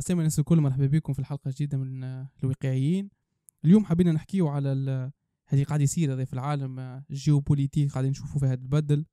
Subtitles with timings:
[0.00, 2.04] عسلامة الناس الكل مرحبا بكم في الحلقة الجديدة من
[2.42, 3.10] الواقعيين
[3.64, 5.12] اليوم حبينا نحكيو على
[5.46, 6.78] هذه قاعد يصير في العالم
[7.10, 9.06] ال géopolitique قاعدين نشوفوا فيها تبدل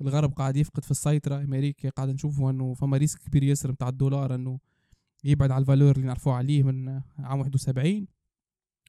[0.00, 4.34] الغرب قاعد يفقد في السيطرة أمريكا قاعد نشوفوا أنه فما risque كبير ياسر متاع الدولار
[4.34, 4.58] أنه
[5.24, 6.88] يبعد على ال valeur اللي نعرفوه عليه من
[7.18, 8.06] عام 71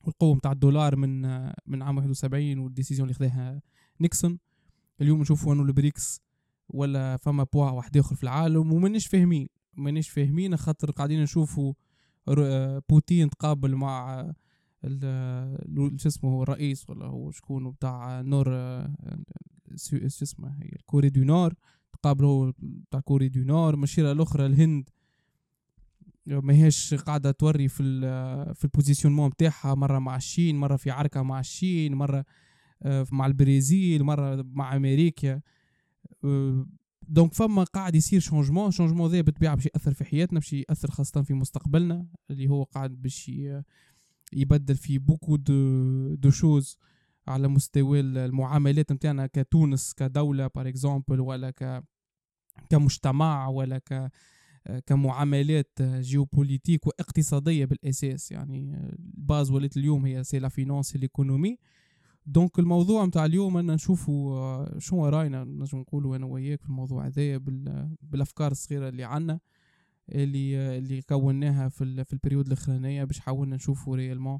[0.04, 1.22] والقوة متاع الدولار من
[1.66, 3.62] من عام 71 وال décision اللي خذاها
[4.02, 4.40] نيكسون.
[5.02, 6.22] اليوم نشوفوا أنه البريكس
[6.70, 9.55] ولا فما بوا واحد آخر في العالم ومانيش فاهمين.
[9.78, 11.74] مانيش فاهمين خاطر قاعدين نشوفوا
[12.90, 14.24] بوتين تقابل مع
[15.98, 18.46] شو اسمه هو الرئيس ولا هو شكون بتاع Nord
[19.76, 21.54] شو اسمه هي ال Corée du Nord
[21.94, 24.90] تقابل هو بتاع Corée du Nord من شيرة الأخرى الهند.
[26.28, 30.92] ما هيش قاعدة توري في ال في ال positionnement بتاعها مرة مع الصين مرة في
[30.92, 32.26] عركة مع الصين مرة
[32.84, 35.42] آه، مع البرازيل مرة مع أمريكا.
[37.10, 41.22] donc فما قاعد يصير changement changement ذا بالطبيعه باش يأثر في حياتنا باش يأثر خاصة
[41.22, 43.32] في مستقبلنا اللي هو قاعد باش
[44.34, 46.78] يبدل في beaucoup de de choses
[47.28, 51.84] على مستوى المعاملات نتاعنا كتونس كدولة par exemple ولا ك
[52.70, 54.12] كمجتمع ولا ك
[54.86, 58.32] كمعاملات géopolitique واقتصادية بالأساس.
[58.32, 61.58] يعني ال base ولات اليوم هي c'est la finance l'économie
[62.26, 67.08] donc الموضوع متاع اليوم أنا نشوفوا آه، شنو راينا؟ نجم نقولوا أنا وياك في الموضوع
[67.08, 67.38] هذايا
[68.02, 69.40] بالأفكار الصغيرة اللي عنا
[70.10, 74.40] اللي اللي كوناها في في ال période الأخرانية باش حاولنا نشوفوا réellement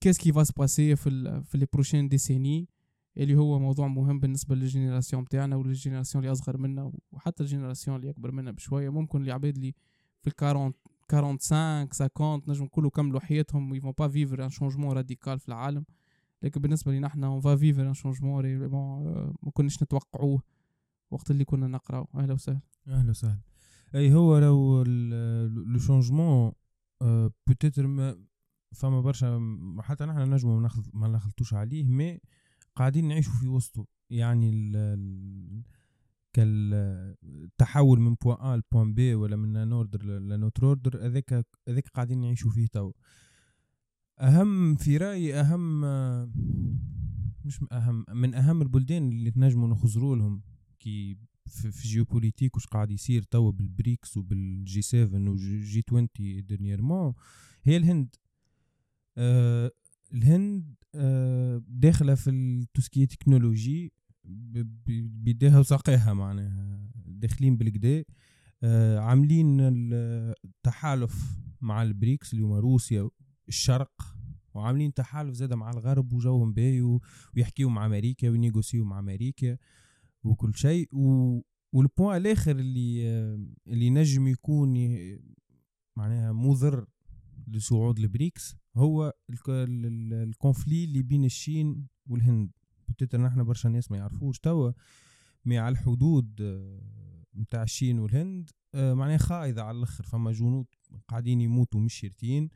[0.00, 2.68] qu'est-ce qui va se passer في في les prochaines décennies
[3.16, 7.47] اللي هو موضوع مهم بالنسبة لل génération بتاعنا ولل génération اللي أصغر منا وحتى ال
[7.47, 8.88] génération اللي أكبر منا بشوية.
[8.88, 9.74] ممكن اللي عباد اللي
[10.22, 10.72] في ال 40
[11.12, 15.84] 45 50 نجم نقولوا كملوا حياتهم ils vont pas vivre un changement radical في العالم.
[16.42, 18.58] لكن بالنسبة لنا إحنا on va vivre un changement
[19.42, 20.42] ما كناش نتوقعوه
[21.10, 22.60] وقت اللي كنا نقراو أهلا وسهلا.
[22.88, 23.40] أهلا وسهلا.
[23.94, 24.82] أي هو le
[25.62, 26.52] le changement
[27.46, 28.24] peut-être ما
[28.74, 29.40] فما برشا
[29.80, 32.20] حتى نحن نجمو ناخذ ما نخلطوش عليه mais
[32.76, 35.62] قاعدين نعيشوا في وسطه يعني ال
[36.32, 41.06] كالتحول من point A ل point B ولا من un ordre ل un autre ordre
[41.06, 42.92] هذاك هذاك قاعدين نعيشوا فيه تو
[44.20, 45.80] أهم في رأيي أهم
[47.44, 50.42] مش أهم من أهم البلدان اللي تنجموا نخزروا لهم
[50.80, 51.16] كي
[51.46, 57.14] في, géopolitique وش قاعد يصير توا بالبريكس وبال G 7 و G 20 dernièrement
[57.62, 58.16] هي الهند.
[59.16, 59.72] آه
[60.14, 63.92] الهند آه داخلة في ال tout ce qui technologie
[64.24, 68.04] بيديها وساقيها معناها داخلين بالكدا.
[68.62, 73.10] آه عاملين التحالف مع البريكس اللي هما روسيا
[73.48, 74.16] الشرق
[74.54, 76.98] وعاملين تحالف زاد مع الغرب وجوهم باهي
[77.36, 79.58] ويحكيوا مع أمريكا وينيغوسيو مع أمريكا
[80.24, 81.40] وكل شيء و
[81.72, 83.08] وال point الآخر اللي
[83.66, 84.74] اللي نجم يكون
[85.96, 86.86] معناها مضر
[87.48, 92.50] لصعود البريكس هو ال conflit اللي بين الصين والهند.
[92.88, 94.72] peut-être نحن برشا ناس ما يعرفوش توا
[95.44, 96.42] مع الحدود
[97.36, 100.04] نتاع الصين والهند معناها خايضة على الأخر.
[100.04, 100.66] فما جنود
[101.08, 102.48] قاعدين يموتوا من شيرتين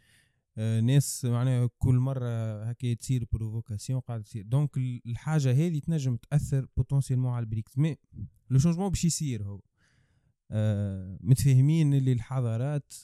[0.59, 4.43] ناس معناها كل مرة هكا تصير provocation قاعدة تصير.
[4.43, 7.79] donc الحاجة هذه تنجم تأثر potentiellement على البريكس.
[7.79, 7.97] mais
[8.51, 9.61] le changement باش يصير هو.
[10.51, 12.95] آه متفاهمين اللي الحضارات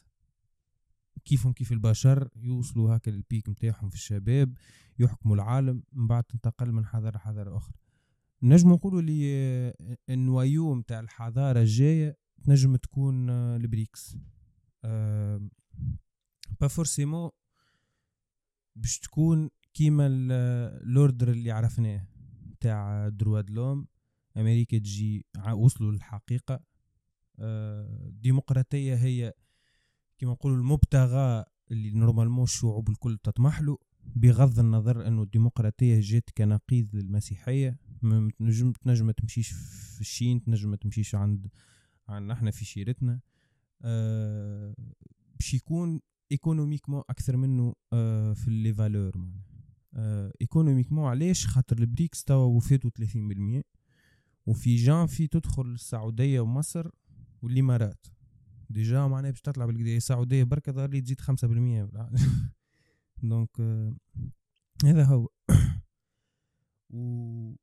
[1.24, 4.56] كيفهم كيف البشر يوصلوا هكا لل pic نتاعهم في الشباب
[4.98, 7.74] يحكموا العالم من بعد تنتقل من حضارة لحضارة أخرى.
[8.42, 9.74] نجم نقولوا لي آه،
[10.10, 14.16] ال noyau نتاع الحضارة الجاية تنجم تكون آه، البريكس.
[14.84, 15.48] آه
[16.60, 17.30] pas forcément
[18.76, 22.06] باش تكون كيما ال ordre اللي عرفناه
[22.60, 23.86] تاع droits de l'homme.
[24.36, 26.60] أمريكا تجي وصلوا للحقيقة.
[27.38, 29.32] الديمقراطية آه، هي
[30.18, 36.96] كما نقولوا المبتغى اللي normalement الشعوب الكل تطمح له بغض النظر أنه الديمقراطية جات كنقيض
[36.96, 37.78] للمسيحية.
[38.38, 39.52] تنجم تنجم تمشيش
[39.94, 41.48] في ال Chine تنجم تمشيش عند
[42.08, 43.20] عندنا إحنا في شيرتنا.
[43.82, 44.74] أه
[45.38, 46.00] باش يكون
[46.32, 49.44] économiquement أكثر منه آه في les valeurs معناها.
[49.94, 53.62] آه économiquement علاش؟ خاطر البريكس توا وفاتوا 30%
[54.46, 56.90] وفي جانفي تدخل السعودية ومصر
[57.42, 58.06] والإمارات.
[58.70, 61.24] déjà معناها باش تطلع بالكدا السعوديه بركة ظهر لي تزيد 5%
[63.22, 63.96] donc آه
[64.84, 65.28] هذا هو.
[66.90, 67.54] و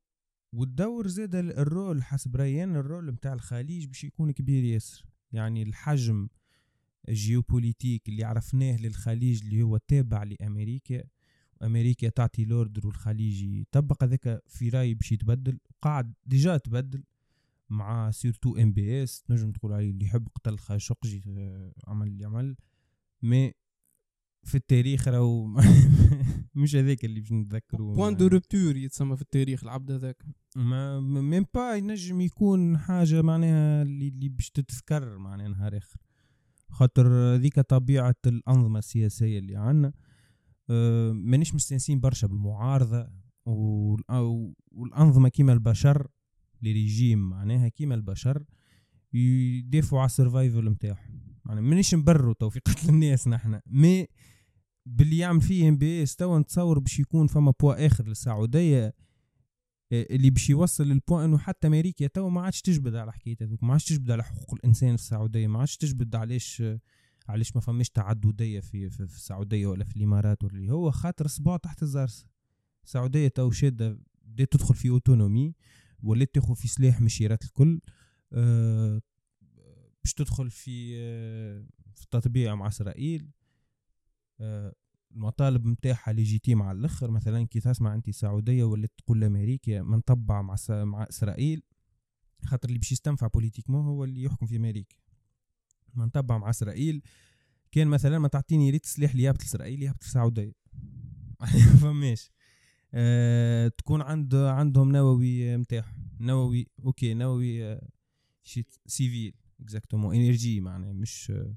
[0.52, 5.04] والدور زاد ال rôle حسب رايي أنا ال rôle متاع الخليج باش يكون كبير ياسر.
[5.32, 6.28] يعني الحجم
[7.08, 11.04] ال géopolitique اللي عرفناه للخليج اللي هو تابع لأمريكا
[11.60, 17.04] وأمريكا تعطي l'ordre والخليج يطبق هذاك في رأيي باش يتبدل قاعد déjà تبدل
[17.70, 22.56] مع surtout MBS نجم تقول عليه اللي يحب قتل خاشقجي آه، عمل اللي عمل.
[23.22, 23.52] mais
[24.44, 25.46] في التاريخ راهو
[26.54, 30.24] مش هذاك اللي باش نتذكروا point de rupture يتسمى في التاريخ العبد هذاك.
[30.56, 36.00] mais même pas ينجم يكون حاجة معناها اللي, باش تتذكر معناها نهار آخر.
[36.74, 39.92] خاطر ذيك طبيعة الأنظمة السياسية اللي عنا
[40.70, 43.08] أه مانيش مستانسين برشا بالمعارضة
[43.46, 46.08] والأنظمة كيما البشر
[46.62, 48.44] les régimes معناها كيما البشر
[49.12, 54.06] يدافعوا على ال survival نتاعهم يعني مانيش نبرروا تو في قتل الناس نحنا mais
[54.86, 58.92] باللي يعمل فيه MBS توا نتصور باش يكون فما بوا آخر للسعودية آه،
[60.02, 63.62] اللي باش يوصل لل point إنه حتى أمريكا تو ما عادش تجبد على حكاية هذوك.
[63.62, 65.46] ما عادش تجبد على حقوق الإنسان في السعودية.
[65.46, 66.62] ما عادش تجبد علاش
[67.28, 71.26] علاش ما فماش تعددية في, في, في السعودية ولا في الإمارات ولا اللي هو خاطر
[71.26, 72.26] صباع تحت الضرس.
[72.84, 75.54] السعودية تو شادة بدات تدخل في autonomie
[76.02, 77.80] ولات تاخذ في سلاح مشيرات الكل
[78.32, 79.02] أه
[80.04, 83.30] باش تدخل في أه في التطبيع مع إسرائيل
[84.40, 84.74] أه
[85.14, 87.10] المطالب نتاعها légitimes على الآخر.
[87.10, 91.62] مثلا كي تسمع أنت سعوديه ولا تقول لأمريكا ما نطبع مع مع إسرائيل
[92.44, 94.96] خاطر اللي باش يستنفع politiquement هو اللي يحكم في أمريكا.
[95.94, 97.02] ما نطبع مع إسرائيل
[97.72, 100.52] كان مثلا ما تعطيني ريت سلاح يهبط اسرائيل يهبط السعودية.
[101.40, 102.30] ما فماش
[102.94, 107.88] أه تكون عند عندهم نووي نتاعهم نووي أوكي نووي أه
[108.86, 111.54] civil exactement énergie معناها مش أه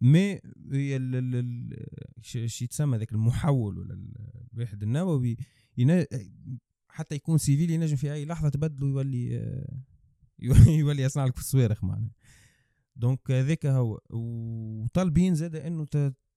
[0.00, 0.40] mais
[0.72, 0.98] هي
[2.22, 4.10] شي يتسمى ذاك المحول ولا
[4.54, 5.36] الواحد النووي
[6.88, 9.64] حتى يكون civil ينجم في أي لحظة تبدله يولي
[10.78, 12.14] يولي يصنع لك في الصواريخ معناها.
[12.96, 15.86] donc هذاك هو وطالبين زاد إنه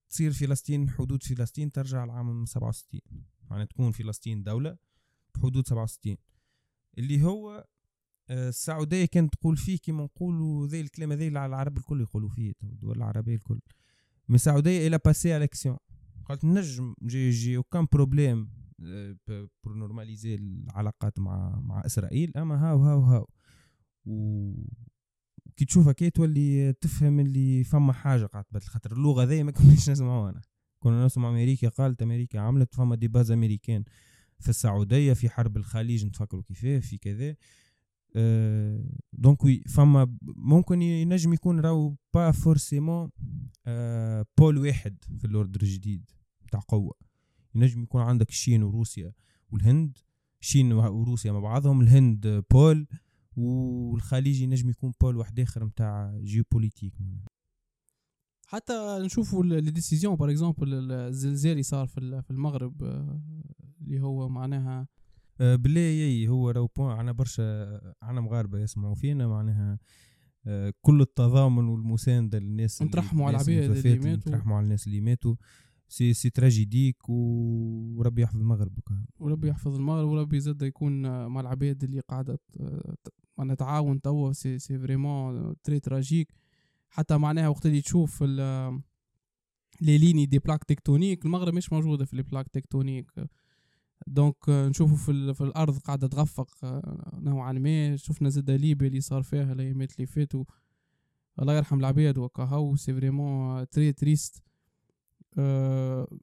[0.09, 3.01] تصير فلسطين حدود فلسطين ترجع لعام 67
[3.51, 4.77] يعني تكون فلسطين دولة
[5.35, 6.17] بحدود 67
[6.97, 7.67] اللي هو
[8.31, 13.35] السعودية كانت تقول فيه كيما نقولوا ذي الكلام على العرب الكل يقولوا فيه الدول العربية
[13.35, 13.59] الكل.
[14.29, 15.77] mais السعودية elle a passé à l'action
[16.25, 18.49] قالت نجم j'ai j'ai aucun problème
[19.27, 23.29] pour normaliser العلاقات مع مع إسرائيل أما هاو هاو هاو.
[24.05, 24.53] و
[25.55, 29.89] كي تشوفها كي تولي تفهم اللي فما حاجة قاعد تبدل خاطر اللغة ذي ما كناش
[29.89, 30.41] نسمعوها أنا.
[30.79, 33.83] كنا نسمع أمريكا قالت أمريكا عملت فما des bases américaines
[34.39, 37.35] في السعودية في حرب الخليج نتفكروا كيفاه في كذا.
[39.13, 43.09] donc oui فما ممكن ينجم يكون راهو pas forcément
[44.37, 46.09] pôle واحد في ال ordre الجديد
[46.51, 46.93] تاع قوة.
[47.55, 49.13] ينجم يكون عندك الصين وروسيا
[49.51, 49.97] والهند
[50.41, 52.87] الصين وروسيا مع بعضهم الهند pôle
[53.35, 56.93] والخليج ينجم يكون pôle واحد آخر نتاع géopolitique
[58.45, 62.83] حتى نشوفوا les décisions par exemple الزلزال اللي صار في المغرب
[63.81, 64.87] اللي هو معناها آه،
[65.39, 69.79] بالله هو راهو point عنا برشا عنا مغاربة يسمعوا فينا معناها
[70.47, 74.31] آه، كل التضامن والمساندة للناس نترحموا على العباد اللي ماتوا.
[74.31, 75.35] نترحموا على الناس اللي ماتوا.
[75.87, 78.79] c'est c'est tragique وربي يحفظ المغرب
[79.19, 82.39] وربي يحفظ المغرب وربي زاد يكون مع العباد اللي قاعدة
[83.37, 84.33] معناها تعاون توا.
[84.33, 86.33] c'est c'est vraiment très tragique
[86.89, 88.81] حتى معناها وقت اللي تشوف les
[89.97, 93.11] lignes des plaques tectoniques المغرب مش موجودة في les plaques tectoniques
[94.07, 97.95] donc euh, نشوفوا في, في الأرض قاعدة تغرق euh, نوعا ما.
[97.95, 100.43] شفنا زاد ليبيا اللي صار فيها الأيامات اللي فاتوا.
[101.41, 104.43] الله يرحم العباد وكهو c'est vraiment très triste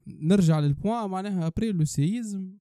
[0.07, 2.57] نرجع لل point معناها après le séisme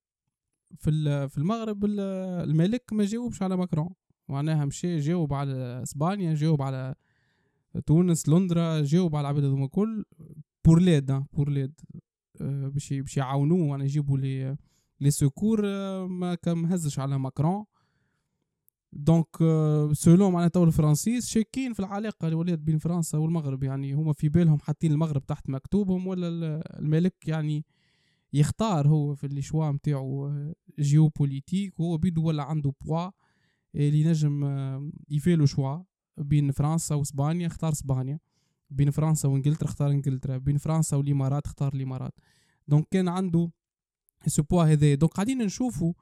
[0.79, 3.91] في في المغرب الملك ما جاوبش على ماكرون.
[4.29, 6.95] معناها مشى جاوب على إسبانيا جاوب على
[7.87, 10.05] تونس لندرا جاوب على العباد هذوما الكل
[10.65, 11.81] pour l'aide pour l'aide
[12.41, 14.57] باش باش يعاونوه يعني يجيبوا les
[15.01, 15.63] les secours
[16.07, 17.65] ما كان ما هزش على ماكرون
[18.93, 19.37] donc
[19.93, 24.59] selon معناتها الفرنسيس شاكين في العلاقة اللي ولات بين فرنسا والمغرب يعني هما في بالهم
[24.59, 26.29] حاطين المغرب تحت مكتوبهم ولا
[26.79, 27.65] الملك يعني
[28.33, 30.33] يختار هو في les choix نتاعو
[30.79, 33.11] géopolitiques هو بيدو ولا عنده بوا
[33.75, 34.45] اللي نجم
[35.11, 35.79] يفيلو choix
[36.17, 38.19] بين فرنسا وإسبانيا اختار إسبانيا.
[38.71, 42.13] بين فرنسا وإنجلترا اختار إنجلترا بين فرنسا والإمارات اختار الإمارات.
[42.69, 43.51] donc كان عنده
[44.29, 45.93] ce poids هذا donc قاعدين نشوفوا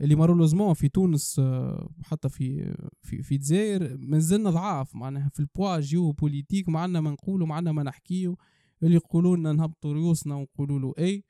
[0.00, 4.94] اللي malheureusement في تونس آه، حتى في في في الجزائر مازلنا ضعاف.
[4.96, 8.36] معناها في ال poids géopolitique معنا ما نقولوا معنا ما نحكيو.
[8.82, 11.24] اللي يقولوا لنا نهبطوا ريوسنا ونقولوا له اي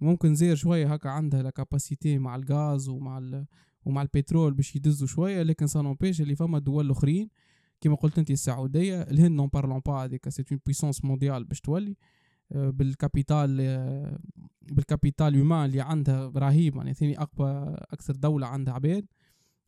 [0.00, 3.44] ممكن زير شوية هكا عندها la capacité مع الغاز ومع
[3.84, 5.42] ومع البترول باش يدزوا شوية.
[5.42, 7.28] لكن ça n'empêche اللي فما دول الاخرين
[7.80, 11.90] كما قلت أنت السعودية الهند n'en parlons pas هذيك c'est une puissance mondiale باش تولي.
[11.90, 11.96] آه،
[12.50, 13.56] بال capital
[14.62, 19.06] بال capital humain اللي عندها رهيب يعني ثاني أقوى أكثر دولة عندها عباد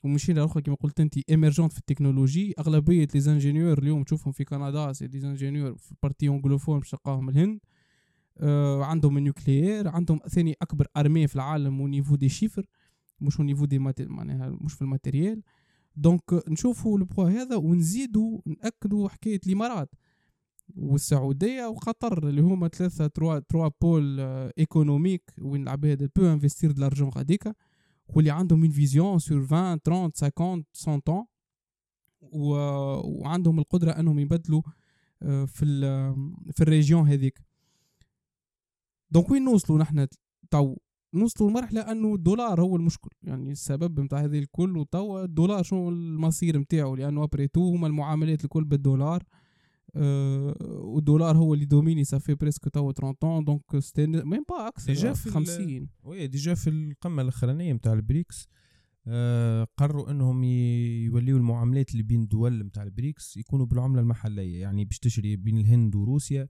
[0.04, 2.54] ومشينا الاخرى كما قلت انت émergente في التكنولوجي.
[2.58, 7.28] أغلبية لي اليوم تشوفهم في كندا c'est des ingénieurs في ال partie anglophone باش تلقاهم
[7.28, 7.60] الهند.
[8.38, 12.66] آه عندهم ال nucléaire عندهم ثاني أكبر armée في العالم و niveau des chiffres
[13.20, 15.42] مش و niveau des معناها مش في ال matériel
[15.96, 19.94] donc نشوفوا البوا هذا ونزيدوا نأكدوا حكاية الإمارات.
[20.76, 24.20] والسعودية وقطر اللي هما ثلاثة trois trois pôles
[24.58, 27.54] économiques وين العباد peuvent investir de l'argent غاديكا
[28.08, 31.24] واللي عندهم une vision sur 20 30 50 100 طون
[32.22, 34.62] وعندهم القدرة أنهم يبدلوا
[35.20, 35.46] في
[36.52, 37.42] في ال région هذيك.
[39.10, 40.06] donc وين نوصلوا نحن؟
[40.50, 40.76] توا
[41.14, 43.10] نوصلوا لمرحلة أنه الدولار هو المشكل.
[43.22, 48.44] يعني السبب نتاع هذه الكل وتوا الدولار شنو المصير نتاعو لأنه après tout هما المعاملات
[48.44, 49.22] الكل بالدولار.
[49.96, 54.92] أه والدولار هو اللي dominait ça fait presque توا 30 donc c'était même pas أكثر
[54.92, 58.48] déjà في 50 oui déjà في القمة الأخرانية نتاع البريكس
[59.06, 64.98] آه قرروا إنهم يوليوا المعاملات اللي بين الدول نتاع البريكس يكونوا بالعملة المحلية يعني باش
[64.98, 66.48] تشري بين الهند وروسيا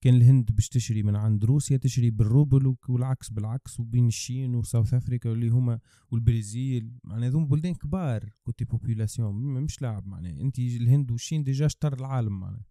[0.00, 4.94] كان الهند باش تشري من عند روسيا تشري بالروبل والعكس بالعكس وبين الصين و South
[4.94, 5.78] Africa اللي هما
[6.10, 11.94] والبرازيل معناها هذوما بلدان كبار côté population مش لاعب معناها أنت الهند والصين déjà شطر
[12.00, 12.64] العالم معناها.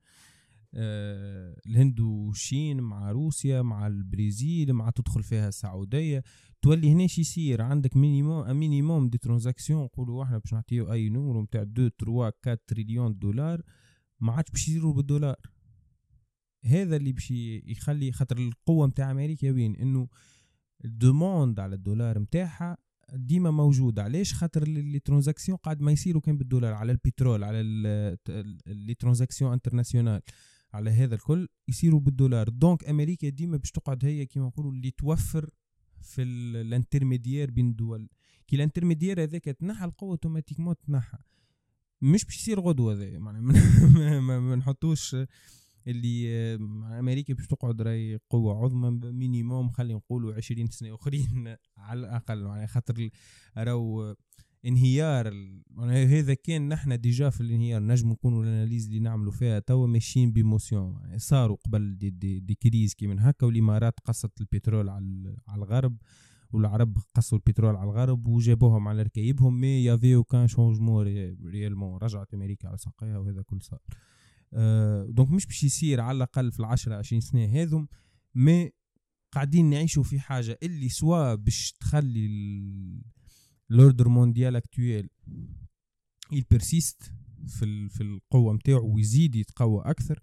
[0.74, 6.24] الهند والصين مع روسيا مع البرازيل مع تدخل فيها السعوديه
[6.62, 11.62] تولي هنا يصير عندك minimum minimum des transactions نقولوا إحنا باش نعطيو اي numéro نتاع
[11.62, 12.34] 2 3 4
[12.68, 13.62] تريليون دولار
[14.20, 15.36] ما عادش باش يصيروا بالدولار
[16.66, 20.08] هذا اللي باش يخلي خاطر القوه نتاع أمريكا وين انه
[20.86, 22.78] la demande على الدولار نتاعها
[23.14, 27.62] ديما موجود علاش خاطر les transactions قاعد ما يصيروا كان بالدولار على البترول على
[28.68, 30.22] les transactions internationales
[30.78, 32.50] على هذا الكل يصيروا بالدولار.
[32.50, 35.50] donc أمريكا ديما باش تقعد هي كيما نقولوا اللي توفر
[36.02, 38.10] في ال intermédiaire بين الدول.
[38.48, 41.18] كي ال intermédiaire هذاك تنحى القوة automatiquement تنحى.
[42.02, 45.16] مش باش يصير غدوة هذا معناها ما نحطوش
[45.88, 46.56] اللي
[47.00, 52.42] أمريكا باش تقعد راي قوة عظمى minimum خلينا نقولوا 20 سنة أخرين على الأقل.
[52.42, 53.10] يعني خاطر
[53.58, 54.16] راو
[54.66, 55.34] انهيار
[55.90, 60.32] هذا كان نحن déjà في الانهيار نجم نكونوا ال analyse اللي نعملوا فيها توا ماشيين
[60.32, 65.36] b'émotion يعني صاروا قبل des, des, des crises كي من هكا والإمارات قصت البترول على,
[65.48, 65.98] على الغرب
[66.52, 71.08] والعرب قصوا البترول على الغرب وجابوهم على ركايبهم mais il y avait aucun changement
[71.46, 71.98] réellement.
[71.98, 73.80] رجعت أمريكا على ساقيها وهذا كل صار.
[74.54, 77.88] أه donc مش باش يصير على الأقل في العشرة عشرين سنة هذم
[78.36, 78.72] mais
[79.32, 82.28] قاعدين نعيشوا في حاجة اللي سوا باش تخلي
[83.70, 85.10] l'ordre mondial actuel
[86.34, 87.12] il persiste
[87.48, 90.20] في في القوة نتاعو ويزيد يتقوى أكثر.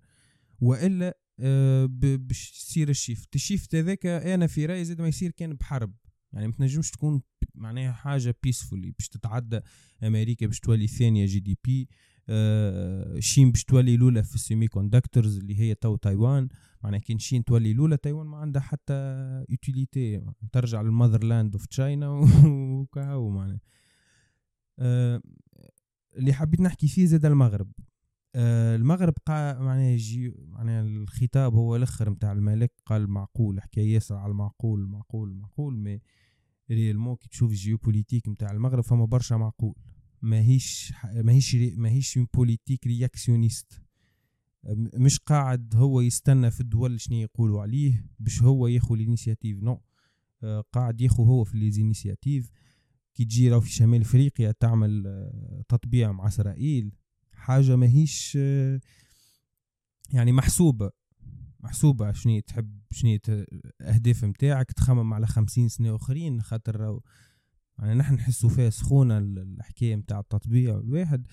[0.61, 1.87] وإلا أه
[2.17, 3.35] باش يصير ال shift.
[3.35, 5.95] ال shift هذاك أنا في رأيي زاد ما يصير كان بحرب.
[6.33, 7.23] يعني ما تنجمش تكون
[7.55, 9.61] معناها حاجة peacefully باش تتعدى
[10.03, 11.87] أمريكا باش تولي ثانية GDP آه
[13.19, 16.49] Chine باش تولي الاولى في ال semiconductors اللي هي تو تايوان
[16.85, 18.95] معناها كي Chine تولي الاولى تايوان ما عندها حتى
[19.49, 22.09] utility ترجع لل motherland of China
[22.47, 23.61] وكهو معناها.
[24.79, 25.23] آه
[26.17, 27.73] اللي حبيت نحكي فيه زاد المغرب.
[28.35, 34.15] آه المغرب قا معناها يجي معناها الخطاب هو الأخر نتاع الملك قال معقول حكى ياسر
[34.15, 36.01] على المعقول معقول معقول mais
[36.71, 39.75] réellement كي تشوف ال géopolitique نتاع المغرب فما برشا معقول.
[40.25, 43.81] ماهيش ماهيش ماهيش politique réactionniste
[44.95, 49.81] مش قاعد هو يستنى في الدول شنو يقولوا عليه باش هو ياخذ ال initiative non.
[50.43, 52.51] آه، قاعد ياخذ هو في les initiatives
[53.15, 56.93] كي تجي راهو في شمال إفريقيا تعمل آه، تطبيع مع إسرائيل
[57.33, 58.81] حاجة ماهيش آه،
[60.13, 60.91] يعني محسوبة.
[61.61, 67.01] محسوبة شنو تحب شنو الاهداف نتاعك تخمم على خمسين سنة أخرين خاطر
[67.79, 70.79] يعني نحن نحسوا فيها سخونة الحكاية متاع التطبيع.
[70.79, 71.27] الواحد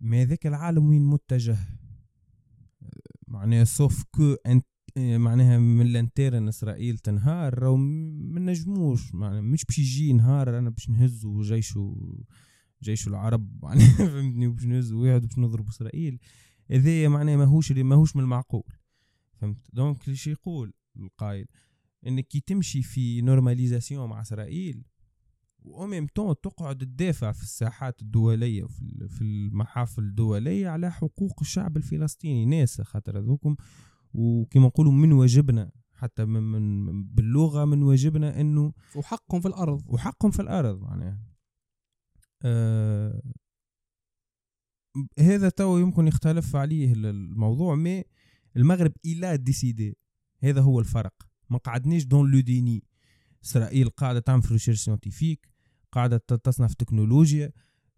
[0.00, 1.58] ما ذاك العالم وين متجه؟
[3.28, 4.66] معناها سوف كو انت
[4.96, 9.14] معناها من الانترن إسرائيل تنهار راهو ما نجموش.
[9.14, 11.96] معناها مش باش يجي نهار أنا باش نهزو جيشو
[12.82, 13.58] جيش العرب.
[13.62, 16.18] معناها فهمتني؟ باش نهزو واحد باش نضرب إسرائيل.
[16.70, 18.72] هذايا معناها ماهوش اللي ماهوش من المعقول.
[19.40, 21.46] فهمت؟ donc ليش يقول القائل
[22.06, 24.84] انك كي تمشي في normalisation مع إسرائيل
[25.66, 32.44] وأميم تون تقعد تدافع في الساحات الدولية وفي في المحافل الدولية على حقوق الشعب الفلسطيني.
[32.44, 33.56] ناس خاطر هذوكم.
[34.14, 39.82] وكما نقولوا من واجبنا حتى من, من باللغة من واجبنا إنه وحقهم في الأرض.
[39.86, 41.20] وحقهم في الأرض معناها.
[42.42, 43.22] آه
[45.18, 48.04] هذا تو يمكن يختلف عليه الموضوع mais
[48.56, 49.96] المغرب il a décidé.
[50.42, 51.14] هذا هو الفرق.
[51.50, 52.84] ما قعدناش dans le déni
[53.44, 55.55] إسرائيل قاعدة تعمل في recherche scientifique
[55.96, 57.52] قاعدة ت- تصنع في تكنولوجيا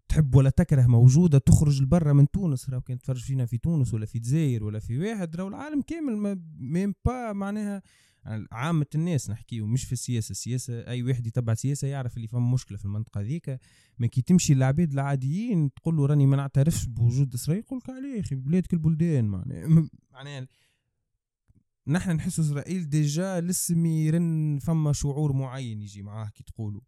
[0.09, 2.69] تحب ولا تكره موجودة تخرج لبرا من تونس.
[2.69, 6.17] راهو كان تفرج فينا في تونس ولا في الجزائر ولا في واحد راهو العالم كامل
[6.17, 7.81] ما même pas معناها
[8.51, 10.31] عامة الناس نحكيو مش في السياسة.
[10.31, 13.59] السياسة أي واحد يتبع سياسة يعرف اللي فما مشكلة في المنطقة ذيك
[13.99, 18.19] ما كي تمشي للعباد العاديين تقول له راني ما نعترفش بوجود إسرائيل يقول لك عليه
[18.19, 19.67] أخي بلادك البلدان معناها.
[20.13, 20.47] معناها
[21.87, 26.81] نحن نحس إسرائيل ديجا لسه يرن فما شعور معين يجي معاه كي تقولوا.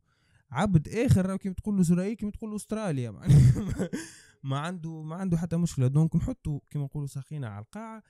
[0.51, 3.11] عبد آخر راهو كيما تقول له كيما تقول له أستراليا.
[4.43, 5.87] ما عنده ما عنده حتى مشكلة.
[5.87, 8.03] دونك نحطوا كيما نقولوا ساخينا على القاعة.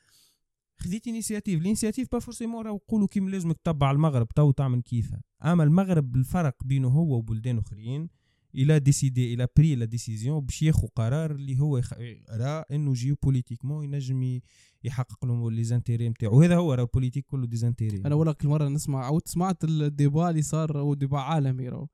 [0.81, 5.63] خذيت انيسياتيف الانيسياتيف با فورسيمون راهو يقولوا كيما لازمك تتبع المغرب تو تعمل كيفها أما
[5.63, 8.09] المغرب الفرق بينه هو وبلدان أخرين
[8.55, 11.93] il a décidé il a pris la décision باش ياخذ قرار اللي هو يخ...
[11.99, 14.39] يرى إنه géopolitiquement ينجم
[14.83, 16.39] يحقق له les intérêts نتاعو.
[16.39, 19.63] وهذا هو راه ال politique كله des intérêts أنا ولا كل مره نسمع أو سمعت
[19.63, 21.87] ال débat اللي صار هو débat عالمي راهو.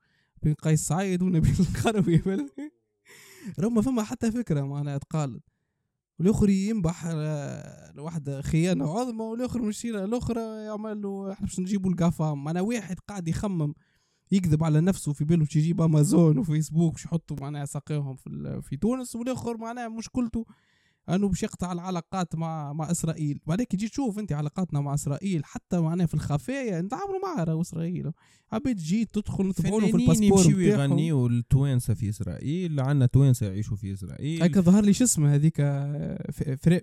[0.44, 2.22] بين قيس سعيد ونبيل القروي
[3.70, 5.44] ما فما حتى فكرة معناها تقالت
[6.20, 12.44] والآخر ينبح آه، واحدة خيانة عظمى والآخر مشي الاخرى يعمل له إحنا باش نجيبوا القفام
[12.44, 13.74] معناها واحد قاعد يخمم
[14.32, 18.77] يكذب على نفسه في باله باش يجيب امازون وفيسبوك باش يحطوا معناها ساقيهم في في
[18.77, 20.46] تونس والآخر معناها مشكلته
[21.10, 23.40] أنه باش يقطع العلاقات مع مع إسرائيل.
[23.48, 27.62] بعدين كي تجي تشوف أنت علاقاتنا مع إسرائيل حتى معناها في الخفايا نتعاملوا معها راهو
[27.62, 28.12] إسرائيل.
[28.52, 30.92] عبيد تجي تدخل نتبعوا له في الباسبور يمشيو نتاعهم.
[30.92, 34.44] يغنيوا التوانسة في إسرائيل عندنا توانسة يعيشوا في إسرائيل.
[34.44, 35.62] هكا ظهر لي شو اسمه هذيك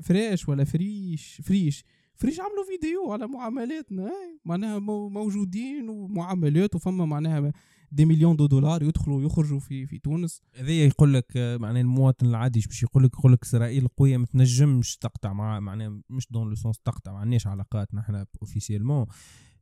[0.02, 1.84] فريش ولا فريش؟ فريش.
[2.16, 4.10] فريش عملوا فيديو على معاملاتنا
[4.44, 7.52] معناها مو- موجودين ومعاملات وفما معناها
[7.92, 10.42] des millions de dollars يدخلوا يخرجوا في في تونس.
[10.56, 14.96] هذا يقول لك معناه المواطن العادي باش يقول لك؟ يقول لك إسرائيل قوية ما تنجمش
[14.96, 19.06] تقطع مع معناه مش dans le sens تقطع ما عندناش علاقات نحن officiellement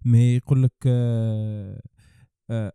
[0.05, 1.83] mais يقول لك آه،
[2.51, 2.73] آه،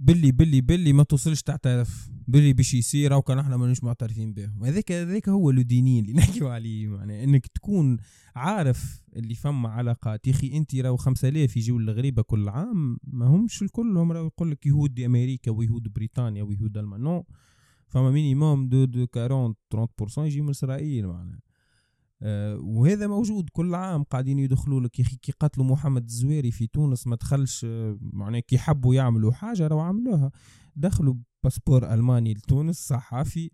[0.00, 4.64] باللي باللي باللي ما توصلش تعترف باللي باش يصير أو كان إحنا ماناش معترفين بهم
[4.64, 7.96] هذاك هذاك هو لو اللي نحكيو عليه معناه إنك تكون
[8.36, 10.26] عارف اللي فما علاقات.
[10.26, 14.66] يا أخي أنت راهو 5000 يجيو الغريبه كل عام ما همش الكلهم راهو يقول لك
[14.66, 17.00] يهود أمريكا ويهود بريطانيا ويهود ألمان.
[17.00, 17.24] نو
[17.86, 21.47] فما minimum de de 40 30% يجي من إسرائيل معناها.
[22.60, 25.16] وهذا موجود كل عام قاعدين يدخلوا لك يا أخي.
[25.16, 29.80] كي قتلوا محمد الزويري في تونس ما دخلش آه، معناه كي حبوا يعملوا حاجة راهو
[29.80, 30.30] عملوها.
[30.76, 33.50] دخلوا passeport ألماني لتونس صحافي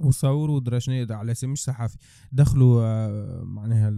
[0.00, 1.96] وصوروا درا شنو على أساس مش صحافي.
[2.32, 3.90] دخلوا آه، معناها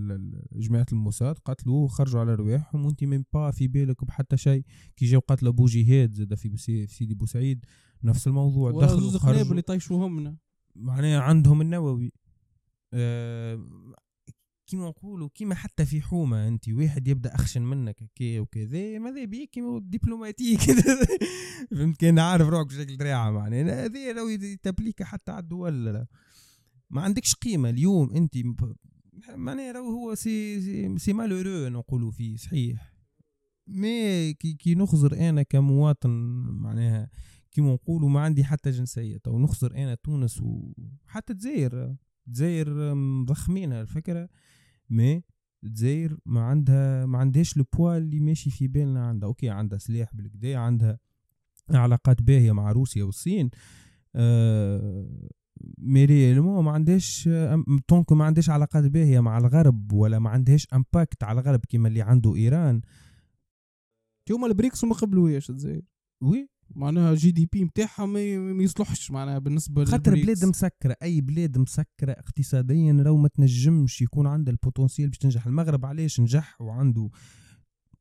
[0.53, 2.87] جماعة الموساد قتلوه وخرجوا على رواحهم.
[2.87, 4.65] وأنت من با في بالك بحتى شيء.
[4.97, 7.65] كي جاو قتلوا أبو جهاد زاد في سيدي بوسعيد.
[8.05, 8.71] نفس الموضوع.
[8.71, 9.51] دخلوا زوز قنابل خرجوا.
[9.51, 10.37] اللي طيشوهمنا
[10.77, 12.07] معناها عندهم النووي.
[12.07, 12.28] آه،
[14.69, 19.51] كيما نقولوا كيما حتى في حومة أنت واحد يبدأ أخشن منك هكا وكذا ماذا بيك؟
[19.51, 20.99] كيما دبلوماتي كذا
[21.71, 23.85] فهمت؟ كان عارف روحك بشكل دراعة معناها.
[23.85, 26.07] هذه لو تبليك حتى على الدول
[26.91, 28.35] ما عندكش قيمة اليوم أنت
[29.29, 32.95] معناها راهو هو سي سي, سي مالورو نقولوا فيه صحيح.
[33.67, 36.11] مي كي, كي نخزر أنا كمواطن
[36.61, 37.11] معناها
[37.51, 41.97] كيما نقولوا ما عندي حتى جنسية تو نخسر أنا تونس وحتى الجزائر.
[42.29, 44.29] الجزائر مضخمينها الفكرة؟
[44.91, 45.25] مي
[45.65, 49.29] الجزائر ما عندها ما عندهاش البوا اللي ماشي في بالنا عندها.
[49.29, 50.99] أوكي عندها سلاح بالكدا عندها
[51.71, 53.51] علاقات باهية مع روسيا والصين
[54.15, 55.29] آه
[55.79, 57.29] mais réellement ما عندهاش
[57.89, 62.03] donc ما عندهاش علاقات باهية مع الغرب ولا ما عندهاش impact على الغرب كيما اللي
[62.03, 62.81] عنده إيران.
[64.31, 65.83] هما البريكس وما قبلوهاش الجزائر
[66.23, 70.15] oui معناها GDP نتاعها ما يصلحش معناها بالنسبة خاطر.
[70.15, 75.47] بلاد مسكرة oui بلاد مسكرة اقتصاديا لو ما تنجمش يكون عندها ال potentiel باش تنجح.
[75.47, 77.11] المغرب علاش نجح وعنده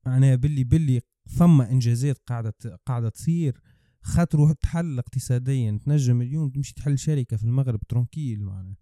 [0.06, 2.53] معناها باللي باللي فما إنجازات قاعدة
[2.86, 3.62] قاعدة تصير.
[4.01, 8.75] خاطرو تحل اقتصاديا تنجم اليوم تمشي تحل شركة في المغرب tranquille معناها.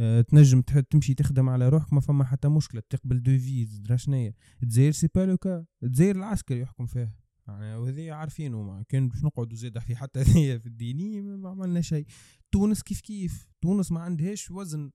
[0.00, 4.34] أه تنجم تمشي تخدم على روحك ما فما حتى مشكلة تقبل devise درا شنيا.
[4.62, 5.64] الجزائر c'est pas le cas.
[5.82, 7.23] الجزائر العسكري يحكم فيها.
[7.48, 11.80] يعني وهذه عارفينه ما كان باش نقعدوا زاد في حتى هي في الدينية ما عملنا
[11.80, 12.06] شيء.
[12.52, 14.90] تونس كيف كيف؟ تونس ما عندهاش وزن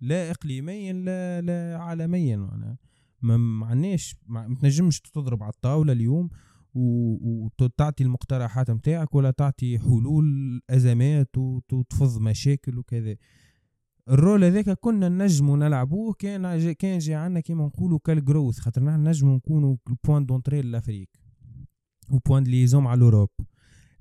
[0.00, 2.78] لا اقليميا لا لا عالميا معناها.
[3.22, 6.28] ما عندناش ما تنجمش تضرب على الطاولة اليوم
[6.74, 13.16] وتعطي المقترحات نتاعك ولا تعطي حلول أزمات وت- وتفض مشاكل وكذا.
[14.08, 19.36] الرول هذاك كنا نجموا نلعبوه كان كان جي عندنا كيما نقولوا كالجروث خاطر نحن نجموا
[19.36, 21.23] نكونوا البوان دونتري لافريك
[22.10, 23.28] وبوان ليزون مع الاوروب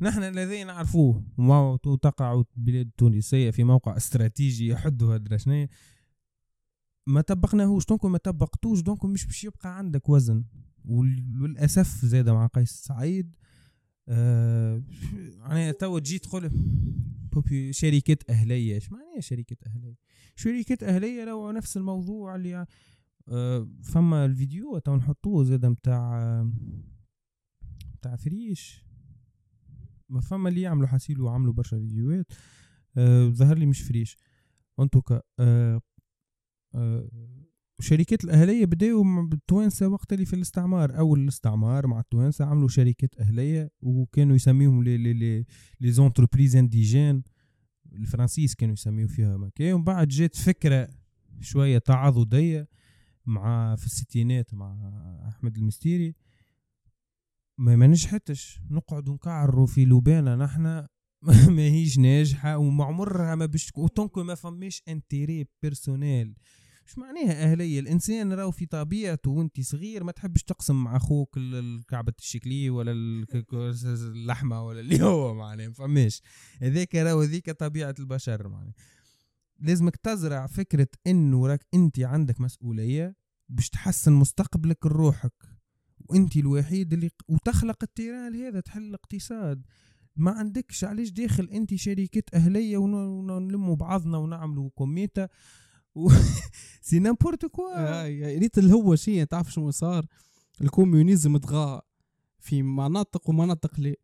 [0.02, 5.70] نحن الذين نعرفوه وما- تقع البلاد التونسيه في موقع استراتيجي يحدها درا شنيا
[7.08, 10.44] ما طبقناهوش donc ما طبقتوش دونك مش باش يبقى عندك وزن.
[10.86, 13.36] وللاسف زاد مع قيس سعيد.
[14.08, 14.84] آه
[15.40, 16.52] يعني تو تجي تقول
[17.72, 18.76] شركات أهلية.
[18.76, 19.96] إيش معناها شركات أهلية؟
[20.36, 22.66] شركات أهلية لو نفس الموضوع اللي
[23.28, 26.46] آه فما الفيديو تو نحطوه زاد متاع
[28.04, 28.86] متاع فريش
[30.10, 32.26] ما فما اللي يعملوا حاسيل وعملوا برشا فيديوهات
[32.98, 34.18] آه ظهر لي مش فريش.
[34.80, 35.82] en tout cas آه
[36.76, 37.10] آه
[37.80, 40.98] الشركات الأهلية بدأوا بالتوانسة وقت اللي في الاستعمار.
[40.98, 45.46] أول الاستعمار مع التوانسة عملوا شركات أهلية وكانوا يسميهم les les les
[45.80, 47.24] les entreprises indigènes
[47.94, 50.90] الفرنسيس كانوا يسميوا فيها مكان ومن بعد جات فكرة
[51.42, 52.68] شوية تعاضدية
[53.26, 54.92] مع في الستينات مع
[55.30, 56.16] أحمد المستيري.
[57.58, 58.60] ما, نجحتش.
[58.70, 60.88] نقعدوا نكعروا في لبانة نحنا
[61.56, 66.36] ما هيش ناجحة وما عمرها ما بش و tant que ما فماش intérêt personnel
[66.86, 72.14] مش معناها أهلية؟ الإنسان راهو في طبيعته وأنت صغير ما تحبش تقسم مع أخوك الكعبة
[72.20, 72.92] الشكلية ولا
[73.86, 76.22] اللحمة ولا اللي هو معناها ما فماش.
[76.62, 78.74] هذاك راهو هذيك طبيعة البشر معناها.
[79.60, 83.16] لازمك تزرع فكرة إنه راك أنت عندك مسؤولية
[83.50, 85.53] باش تحسن مستقبلك لروحك
[86.10, 89.66] وانت الوحيد اللي وتخلق ال terrain هذا تحل الاقتصاد.
[90.16, 95.28] ما عندكش علاش داخل انت شركات أهلية ونلموا بعضنا ونعملوا comité؟
[95.96, 96.10] و...
[96.82, 98.06] c'est n'importe quoi.
[98.06, 100.06] يا ريت اللي هو شيء تعرف شنو صار؟
[100.62, 101.82] ال communisme طغى
[102.40, 103.96] في مناطق ومناطق لا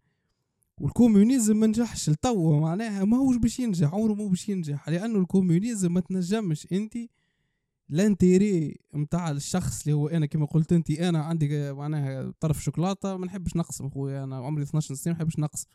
[0.80, 5.19] وال communisme ما نجحش لتوا معناها ما هوش باش ينجح عمره مو باش ينجح لأنه
[5.19, 6.93] ال communisme ما تنجمش انت
[7.89, 13.25] l'intérêt نتاع الشخص اللي هو أنا كما قلت انت أنا عندي معناها طرف شوكولاتة ما
[13.25, 15.67] نحبش نقسم خويا أنا عمري 12 سنه ما نحبش نقسم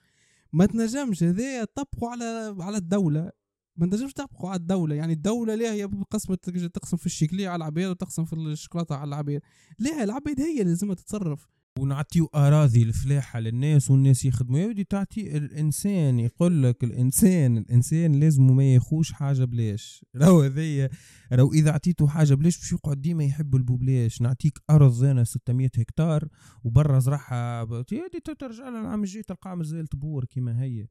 [0.55, 3.31] ما تنجمش هذايا طبقوا على على الدولة.
[3.77, 6.37] ما تنجمش تطبقوا على الدولة يعني الدولة ليه هي قسمة
[6.75, 9.41] تقسم في الشيكلية على العباد وتقسم في الشوكولاتة على العباد.
[9.79, 11.49] ليه العباد هي لازمها تتصرف.
[11.79, 14.59] ونعطيو أراضي الفلاحة للناس والناس يخدموا.
[14.59, 20.05] يا ودي تعطي الإنسان يقول لك الإنسان الإنسان لازم ما ياخوش حاجة بلاش.
[20.17, 20.91] راهو هذيا
[21.33, 26.29] راهو إذا عطيته حاجة بلاش باش يقعد ديما يحب البوبلاش نعطيك ارض أنا 600 هكتار
[26.65, 27.85] وبرا زرعها.
[27.93, 28.09] يا
[28.39, 30.87] ترجع لها العام الجاي تلقاها مازال تبور كيما هي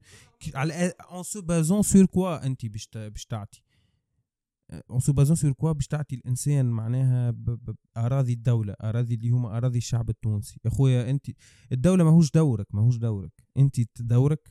[0.55, 3.61] على اون سو بازون سور كوا انت باش باش تعطي؟
[4.89, 7.31] اون سو بازون سور كوا باش تعطي الإنسان معناها
[7.95, 10.59] باراضي الدولة أراضي اللي هما أراضي الشعب التونسي.
[10.65, 11.25] يا خويا أنت
[11.71, 13.31] الدولة ماهوش دورك ماهوش دورك.
[13.57, 14.49] أنت دورك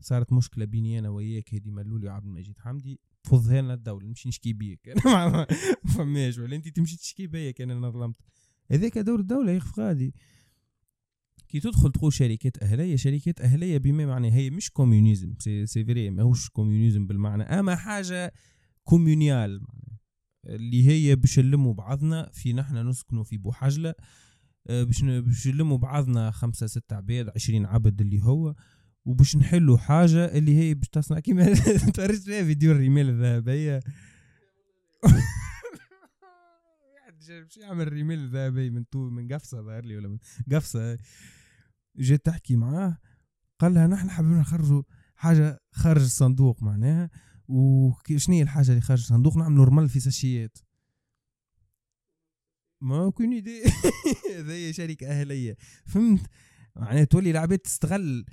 [0.00, 3.00] صارت مشكلة بيني أنا وياك هذه ملولي وعبد المجيد حمدي.
[3.24, 4.88] فضها لنا الدولة نمشي نشكي بيك.
[5.06, 5.46] أنا ما
[5.94, 8.16] فماش ولا أنت تمشي تشكي بيا أنا ظلمت
[8.70, 10.14] هذاك دور الدولة يا غادي.
[11.48, 16.48] كي تدخل تقول شركات أهلية شركات أهلية بما معنى هي مش communisme c'est vrai ماهوش
[16.48, 17.42] communisme بالمعنى.
[17.42, 18.32] أما حاجة
[18.86, 19.60] communal
[20.46, 23.94] اللي هي باش نلموا بعضنا في نحن نسكنوا في بوحجلة
[24.66, 28.54] آه، باش باش نلموا بعضنا خمسة ستة عباد عشرين عبد اللي هو
[29.04, 31.54] وباش نحلوا حاجة اللي هي باش تصنع كيما
[31.94, 33.80] تفرجت فيها فيديو الرمال الذهبية
[37.28, 40.18] باش يعمل الرمال الذهبية من تو من قفصة ظهر لي ولا من
[40.52, 40.98] قفصة.
[41.98, 42.98] جيت تحكي معاه
[43.58, 44.82] قال لها نحن حابين نخرجوا
[45.14, 47.10] حاجة خارج الصندوق معناها.
[47.48, 50.58] وشنو هي الحاجة اللي خارج الصندوق؟ نعملوا رمل في ساشيات
[52.80, 53.62] ما كون ايدي
[54.38, 55.56] هذه شركة أهلية.
[55.86, 56.26] فهمت؟
[56.76, 58.24] معناها تولي العباد تستغل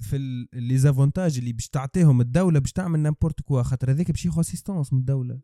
[0.00, 4.40] في les avantages اللي باش تعطيهم الدولة باش تعمل n'importe quoi خاطر هذاك باش ياخذ
[4.40, 5.40] assistance من الدولة.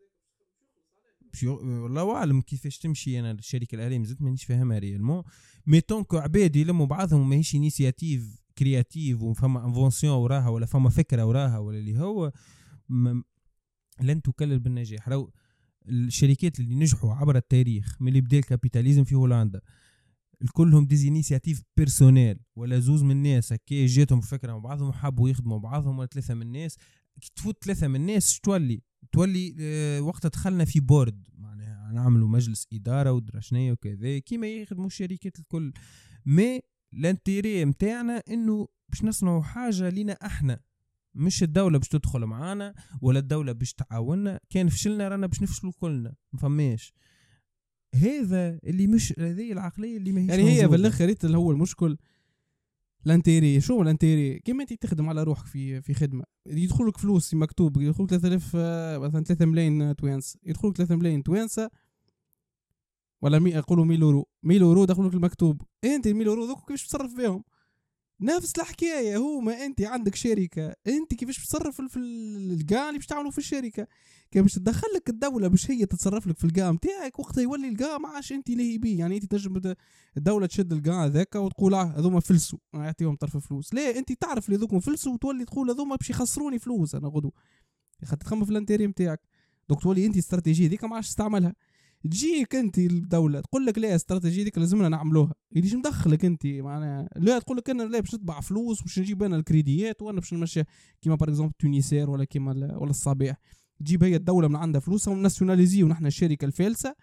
[1.53, 5.23] والله أعلم كيفاش تمشي أنا الشركة الأهلية مازلت مانيش فاهمها réellement
[5.67, 11.25] mais tant que عباد يلموا بعضهم ماهيش initiative créative وفما invention وراها ولا فما فكرة
[11.25, 12.33] وراها ولا اللي هو
[14.01, 15.09] لن تكلل بالنجاح.
[15.09, 15.33] لو
[15.89, 19.61] الشركات اللي نجحوا عبر التاريخ من اللي بدا ال capitalisme في هولندا
[20.53, 25.59] كلهم des initiatives personnelles ولا زوز من الناس هكا جاتهم فكرة مع بعضهم حبوا يخدموا
[25.59, 26.77] بعضهم ولا ثلاثة من الناس
[27.21, 32.67] كي تفوت ثلاثة من الناس تولي؟ تولي آه وقت دخلنا في board معناها نعملوا مجلس
[32.73, 35.73] إدارة ودرا وكذا كيما يخدموا الشركات الكل.
[36.27, 36.61] mais
[36.95, 40.61] ال intérêt نتاعنا إنه باش نصنعوا حاجة لينا إحنا.
[41.19, 46.15] مش الدولة باش تدخل معانا ولا الدولة باش تعاوننا كان فشلنا رانا باش نفشلوا كلنا
[46.33, 46.93] ما فماش.
[47.95, 51.97] هذا اللي مش هذه العقلية اللي ما يعني هي بالاخر اللي هو المشكل.
[53.07, 56.25] ال intérêt شو ال intérêt كيما أنت تخدم على روحك في في خدمة.
[56.47, 58.57] يدخلك فلوس مكتوب يدخلك 3000
[59.03, 61.71] مثلا 3 ملايين توانس يدخلك 3 ملايين توانسة
[63.23, 65.63] ولا mais يقولوا 1000 اورو 1000 اورو دخلوك المكتوب.
[65.85, 67.45] أنت ال 1000 اورو ذوك كيفاش تصرف فيهم
[68.21, 73.39] نفس الحكاية هما انت عندك شركة انت كيفاش تصرف في الكاع اللي باش تعملوا في
[73.39, 73.87] الشركة؟
[74.31, 77.99] كي باش تدخل لك الدولة باش هي تتصرف لك في الكاع نتاعك وقتها يولي الكاع
[77.99, 78.99] ما عادش انت ليه بيه.
[78.99, 79.75] يعني انت تنجم
[80.17, 83.75] الدولة تشد الكاع هذاك وتقول أه هذوما فلسوا يعطيهم طرف فلوس.
[83.75, 87.31] ليه انت تعرف اللي ذوكم فلسوا وتولي تقول هذوما باش يخسروني فلوس أنا غدو.
[88.05, 89.21] خاطر تخمم في ال intérêt نتاعك
[89.69, 91.55] donc تولي انت الاستراتيجيه ذيك ما عادش تستعملها.
[92.05, 95.35] تجيك انت الدولة تقول لك لا الاستراتيجيه ديك لازمنا نعملوها.
[95.53, 99.37] يجيش مدخلك انت معناها لا تقول لك أنا لا باش نطبع فلوس باش نجيب أنا
[99.37, 100.63] الكريديات وأنا باش نمشي
[101.03, 103.37] كيما par exemple Tunisair ولا كيما ولا الصبيح
[103.81, 106.95] تجيب هي الدولة من عندها فلوسها وناسيوناليزيو ونحن الشركة الفالسة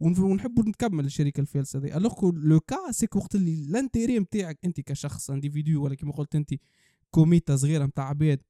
[0.00, 4.80] ونحبوا نكمل الشركة الفالسة دي alors le cas c'est وقت اللي ال intérêt نتاعك انت
[4.80, 6.54] كشخص individu ولا كيما قلت انت
[7.10, 8.40] comité صغيرة نتاع عباد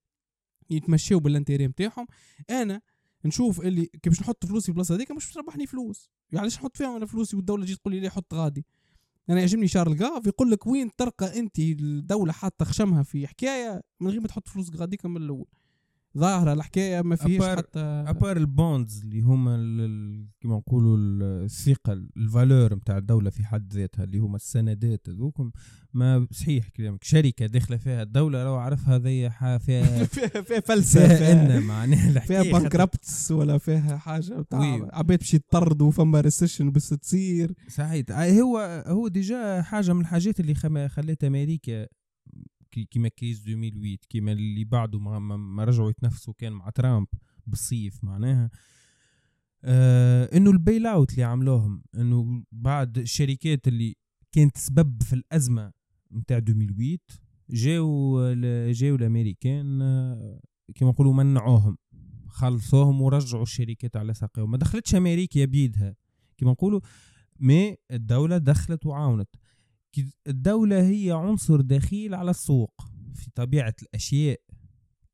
[0.71, 2.07] يتمشيو بال intérêt نتاعهم
[2.51, 2.81] أنا
[3.25, 6.11] نشوف اللي كيفاش نحط فلوسي في البلاصه هذيك مش تربحني فلوس.
[6.31, 8.67] يعني علاش نحط فيهم أنا فلوسي والدولة تجي تقول لي حط غادي؟
[9.31, 14.09] أنا يعجبني Charles Gave يقول لك وين ترقى أنت الدولة حاطة خشمها في حكاية من
[14.09, 15.47] غير ما تحط فلوسك غاديك من الأول.
[16.19, 19.57] ظاهرة الحكاية ما فيهاش حتى أبار ال bonds اللي هما
[20.41, 20.97] كما نقولوا
[21.45, 25.51] الثقة ال valeur نتاع الدولة في حد ذاتها اللي هما السندات هذوكم
[25.95, 27.05] ما صحيح كلامك.
[27.05, 31.17] شركة داخلة فيها الدولة لو عرفها هذي فيها فيها فيها فلسفة.
[31.17, 37.53] فيها معناها فيها bankruptcy ولا فيها حاجة بتاع عباد باش يطردوا فما recession بس تصير.
[37.69, 38.05] صحيح.
[38.11, 40.55] هو هو déjà حاجة من الحاجات اللي
[40.89, 41.87] خلت أمريكا
[42.75, 47.07] كيما crise 2008 كيما اللي بعده ما, ما رجعوا يتنافسوا كان مع ترامب
[47.47, 48.51] بالصيف معناها
[49.65, 53.97] آه انه البيل آوت اللي عملوهم انه بعد الشركات اللي
[54.33, 55.73] كانت سبب في الأزمة
[56.13, 56.99] نتاع 2008
[57.51, 58.19] جاو
[58.73, 60.41] جاو الأمريكان آه
[60.75, 61.79] كيما نقولوا منعوهم
[62.27, 65.97] خلصوهم ورجعوا الشركات على ساقهم ما دخلتش أمريكا بيدها
[66.37, 66.81] كيما نقولوا
[67.41, 69.29] مي الدولة دخلت وعاونت.
[70.29, 74.41] الدولة هي عنصر دخيل على السوق في طبيعة الأشياء.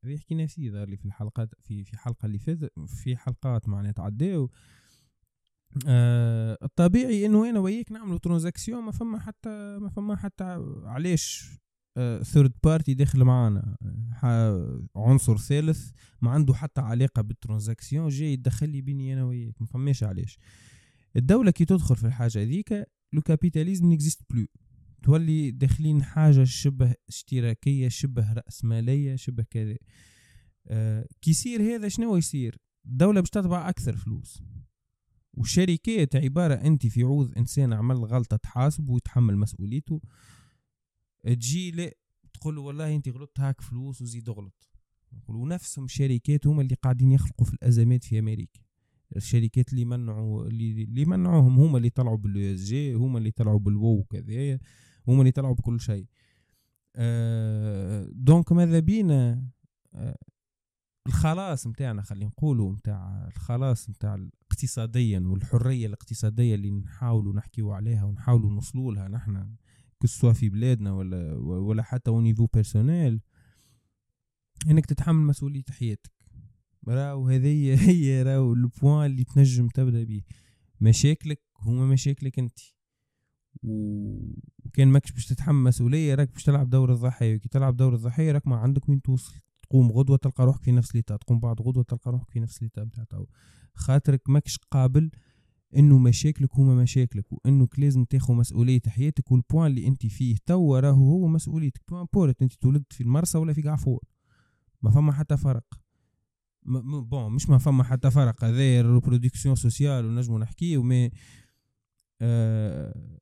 [0.05, 3.93] هذه حكينا فيه ظهر لي في الحلقات في في حلقة اللي فاتت في حلقات معناها
[3.93, 4.51] تعداو
[5.87, 10.45] آه الطبيعي إنه أنا وياك نعملوا transaction ما فما حتى ما فما حتى
[10.85, 11.51] علاش
[12.22, 13.77] third آه party داخل معانا.
[14.97, 15.91] عنصر ثالث
[16.23, 19.55] ما عنده حتى علاقة بال transaction جاي يدخل لي بيني أنا وياك.
[19.61, 20.38] ما فماش علاش.
[21.17, 24.46] الدولة كي تدخل في الحاجة هذيك le capitalisme n'existe plus
[25.09, 29.77] تولي داخلين حاجة شبه اشتراكية شبه رأسمالية شبه كذا.
[30.66, 34.42] آه كي يصير هذا شنو يصير؟ الدولة باش تطبع أكثر فلوس.
[35.35, 40.01] والشركات عبارة أنت في عوض إنسان عمل غلطة تحاسب ويتحمل مسؤوليته.
[41.25, 41.94] تجي لا
[42.33, 44.71] تقول والله أنت غلطت هاك فلوس وزيد غلط
[45.29, 48.61] ونفسهم الشركات هم اللي قاعدين يخلقوا في الأزمات في أمريكا.
[49.16, 54.05] الشركات اللي منعوا اللي, اللي منعوهم هم اللي طلعوا بال ESG هم اللي طلعوا بالوو
[54.05, 54.59] كذا
[55.09, 56.07] هم اللي طلعوا بكل شيء.
[56.97, 59.49] أه donc ماذا بينا؟
[59.94, 60.18] أه
[61.07, 68.51] الخلاص نتاعنا خلينا نقولوا نتاع الخلاص نتاع اقتصاديا والحرية الاقتصادية اللي نحاولوا نحكيوا عليها ونحاولوا
[68.51, 69.55] نوصلوا لها نحن
[70.03, 73.20] كسوا في بلادنا ولا ولا حتى au niveau personnel
[74.71, 76.12] إنك تتحمل مسؤولية حياتك.
[76.88, 80.23] راهو هذه هي راهو ال point اللي تنجم تبدأ به.
[80.81, 82.59] مشاكلك هما مشاكلك أنت.
[83.62, 88.47] وكان ماكش باش تتحمل مسؤولية راك باش تلعب دور الضحيه وكي تلعب دور الضحيه راك
[88.47, 89.35] ما عندك وين توصل.
[89.62, 92.85] تقوم غدوة تلقى روحك في نفس l'état تقوم بعد غدوة تلقى روحك في نفس l'état
[92.85, 93.27] بتاع تو
[93.75, 95.11] خاطرك ماكش قابل
[95.77, 100.77] إنه مشاكلك هما مشاكلك وانك لازم تاخذ مسؤولية حياتك وال point اللي أنت فيه تو
[100.77, 101.81] راهو هو مسؤوليتك.
[101.88, 104.05] peu importe أنت تولدت في المرسى ولا في قعفور.
[104.83, 105.64] ما فما حتى فرق.
[106.64, 108.44] bon مش ما فما حتى فرق.
[108.44, 111.11] هذا ال reproduction sociale ونجمو نحكيه mais
[112.21, 113.18] آه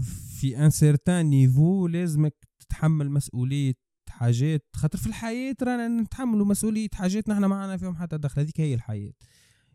[0.00, 3.74] في un certain niveau لازمك تتحمل مسؤولية
[4.08, 8.60] حاجات خاطر في الحياة رانا نتحملوا مسؤولية حاجات نحن ما عندنا فيهم حتى دخل هذيك
[8.60, 9.12] هي الحياة.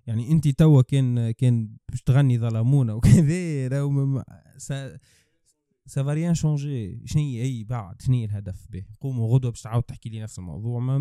[0.07, 4.23] يعني انت توا كان كان باش تغني ظلمونا وكذا راهو
[5.85, 10.09] ça va rien changer شنو أي بعد شنو الهدف به؟ قوموا غدوة باش تعاود تحكي
[10.09, 10.97] لي نفس الموضوع ما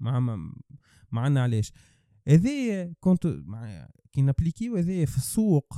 [0.00, 0.52] ما ما,
[1.12, 1.72] ما علاش.
[2.28, 3.26] هذايا كنت
[4.12, 5.74] كي نابليكيو هذايا في السوق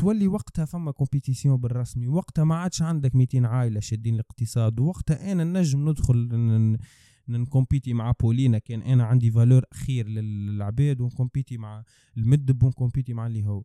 [0.00, 2.08] تولي وقتها فما compétition بالرسمي.
[2.08, 4.80] وقتها ما عادش عندك 200 عائلة شادين الاقتصاد.
[4.80, 6.78] وقتها أنا نجم ندخل
[7.28, 8.58] نكومبيتي مع بولينا.
[8.58, 11.84] كان أنا عندي valeur خير للعباد ونكومبيتي مع
[12.16, 13.64] المدب ونكومبيتي مع اللي هو.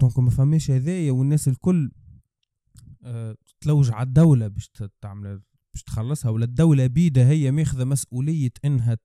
[0.00, 1.90] donc ما فماش هذايا والناس الكل
[3.02, 5.42] أه تلوج على الدولة باش تعمل
[5.74, 8.98] باش تخلصها ولا الدولة بيدها هي ماخذة مسؤولية إنها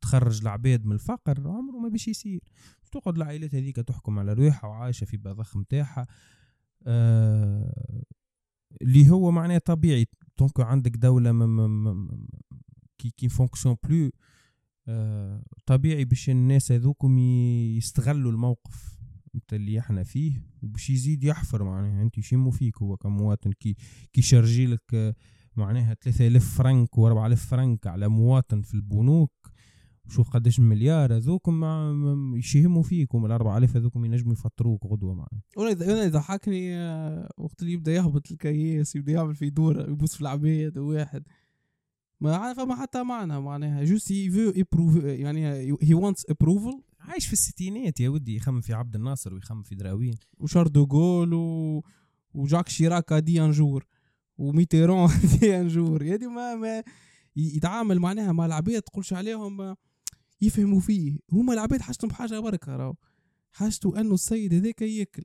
[0.00, 2.40] تخرج العباد من الفقر عمره ما باش يصير.
[2.92, 6.06] تقعد العائلات هذيك تحكم على روحها وعايشة في بضخ متاعها.
[6.86, 8.02] آه
[8.82, 10.06] اللي هو معناه طبيعي.
[10.36, 12.08] donc عندك دولة م
[12.98, 14.10] qui qui fonctionne plus
[14.88, 18.96] آه طبيعي باش الناس هذوكم يستغلوا الموقف
[19.52, 22.02] اللي إحنا فيه وباش يزيد يحفر معناها.
[22.02, 23.76] أنت يشموا فيك هو كمواطن؟ كي
[24.12, 25.14] كي شارجي لك آه،
[25.58, 29.32] معناها 3000 فرنك و4000 فرنك على مواطن في البنوك
[30.08, 31.64] شوف قداش مليار هذوكم
[32.36, 35.42] يشهموا فيكم ال 4000 هذوكم ينجموا يفطروك غدوة معناها.
[35.56, 40.20] وأنا أنا يضحكني آه، وقت اللي يبدأ يهبط الكياس يبدأ يعمل في دوره يبوس في
[40.20, 41.22] العباد واحد.
[42.20, 45.46] ما فما حتى معنى معناها جوست ابروف يعني
[45.82, 50.14] هي وانتس ابروفل عايش في الستينات يا ودي يخمم في عبد الناصر ويخمم في دراوين.
[50.38, 51.82] وشارل دوغول و...
[52.34, 53.86] وجاك شيراك dit un jour
[54.38, 56.02] وميتيران dit un jour.
[56.02, 56.82] يعني ما ما
[57.36, 59.76] يتعامل معناها مع العباد تقولش عليهم
[60.40, 61.18] يفهموا فيه.
[61.32, 62.94] هما العباد حاجتهم بحاجه بركة راهو.
[63.52, 65.22] حاجته أنه السيد هذاك ياكل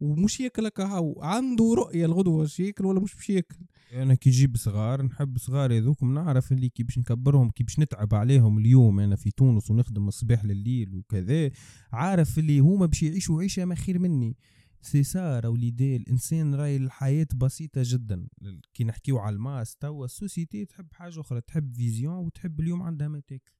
[0.00, 1.18] ومش ياكل هاو.
[1.22, 3.56] عنده رؤية الغدوة واش ياكل ولا مش باش ياكل.
[3.92, 8.14] أنا كي جيب صغار نحب صغار هذوكم نعرف اللي كي باش نكبرهم كي باش نتعب
[8.14, 9.00] عليهم اليوم.
[9.00, 11.50] أنا في تونس ونخدم الصباح لليل وكذا
[11.92, 14.36] عارف اللي هما باش يعيشوا عيشة ما خير مني.
[14.80, 18.28] سي سا وليدي الإنسان راي الحياة بسيطة جدا.
[18.74, 22.82] كي نحكيو على ال masse توا ال société تحب حاجة أخرى تحب vision وتحب اليوم
[22.82, 23.52] عندها ما تاكل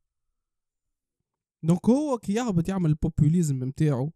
[1.63, 4.13] donc هو كي يهبط يعمل ال populisme نتاعو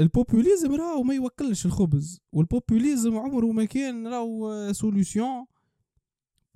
[0.00, 5.46] ال populisme راهو ما يوكلش الخبز وال populisme عمره ما كان راهو solution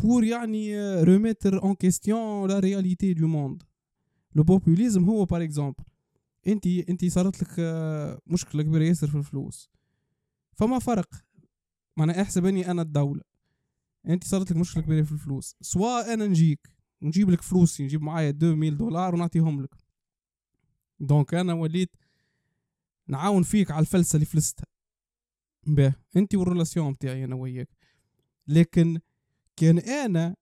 [0.02, 3.62] pour يعني remettre en question la réalité du monde
[4.34, 5.84] le populisme هو par exemple
[6.46, 7.54] انت انت صارت لك
[8.26, 9.70] مشكلة كبيرة ياسر في الفلوس.
[10.52, 11.08] فما فرق.
[11.96, 13.22] معناها أحسب إني أنا الدولة.
[14.08, 15.56] أنت صارت لك مشكلة كبيرة في الفلوس.
[15.60, 16.68] سواء أنا نجيك
[17.02, 19.74] نجيب لك فلوسي نجيب معايا 2000 دولار ونعطيهم لك.
[21.00, 21.96] donc أنا وليت
[23.08, 24.66] نعاون فيك على الفلسة اللي فلستها.
[25.66, 27.68] به أنت وال relation بتاعي أنا وياك.
[28.46, 29.00] لكن
[29.56, 30.36] كان أنا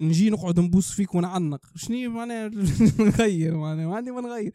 [0.00, 1.66] نجي نقعد نبوس فيك ونعنق.
[1.74, 2.50] شنو معناها
[3.08, 4.52] نغير معناها؟ ما عندي ما نغير.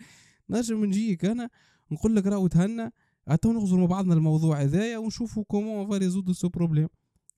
[0.50, 1.50] نجم نجيك أنا
[1.92, 2.94] نقول لك راهو تهنى
[3.42, 6.88] تو نغزر مع بعضنا الموضوع هذايا ونشوفوا comment va résoudre ce problème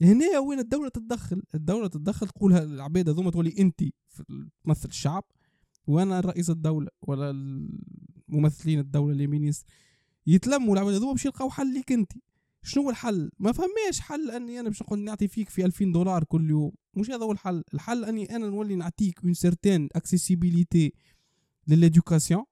[0.01, 3.83] هنا وين الدولة تتدخل؟ الدولة تتدخل تقول العباد هذوما تولي انت
[4.63, 5.23] تمثل الشعب
[5.87, 7.31] وأنا رئيس الدولة ولا
[8.27, 9.65] ممثلين الدولة les ministres
[10.27, 12.11] يتلموا العباد هذوما باش يلقاو حل ليك انت.
[12.65, 16.23] شنو هو الحل؟ ما فماش حل أني أنا باش نقول نعطي فيك في 2000 دولار
[16.23, 17.63] كل يوم مش هذا هو الحل.
[17.73, 20.93] الحل أني أنا نولي نعطيك une certaine accessibilité
[21.67, 22.43] لل éducation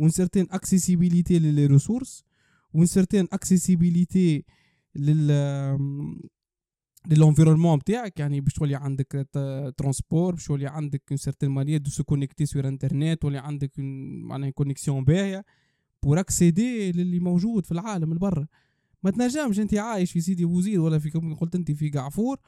[0.00, 2.24] une certaine accessibilité ل les ressources
[2.74, 4.44] une certaine accessibilité
[4.94, 5.30] لل
[7.06, 8.20] لل environnement بتاعك.
[8.20, 9.28] يعني باش تولي عندك
[9.76, 14.50] transport باش تولي عندك une certaine manière de se connecter sur internet تولي عندك معناها
[14.50, 15.44] connexion باهية
[16.02, 18.46] pour accéder للي موجود في العالم البرا
[19.06, 22.38] ما تنجمش انت عايش في سيدي بوزيد ولا في كما قلت انت في قعفور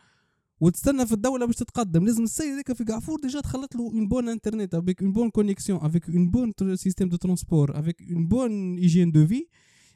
[0.61, 2.05] وتستنى في الدولة باش تتقدم.
[2.05, 5.79] لازم السيد هذاك في قعفور déjà تخلط له un bon internet avec une bonne connexion
[5.83, 9.47] avec un bon système de transport avec une bonne hygiène de vie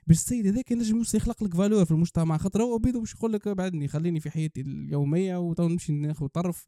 [0.06, 2.36] باش السيد هذاك ينجم يوصل يخلق لك valeur في المجتمع.
[2.36, 6.66] خاطر هو بيدو باش يقول لك بعدني خليني في حياتي اليومية وتو نمشي ناخذ طرف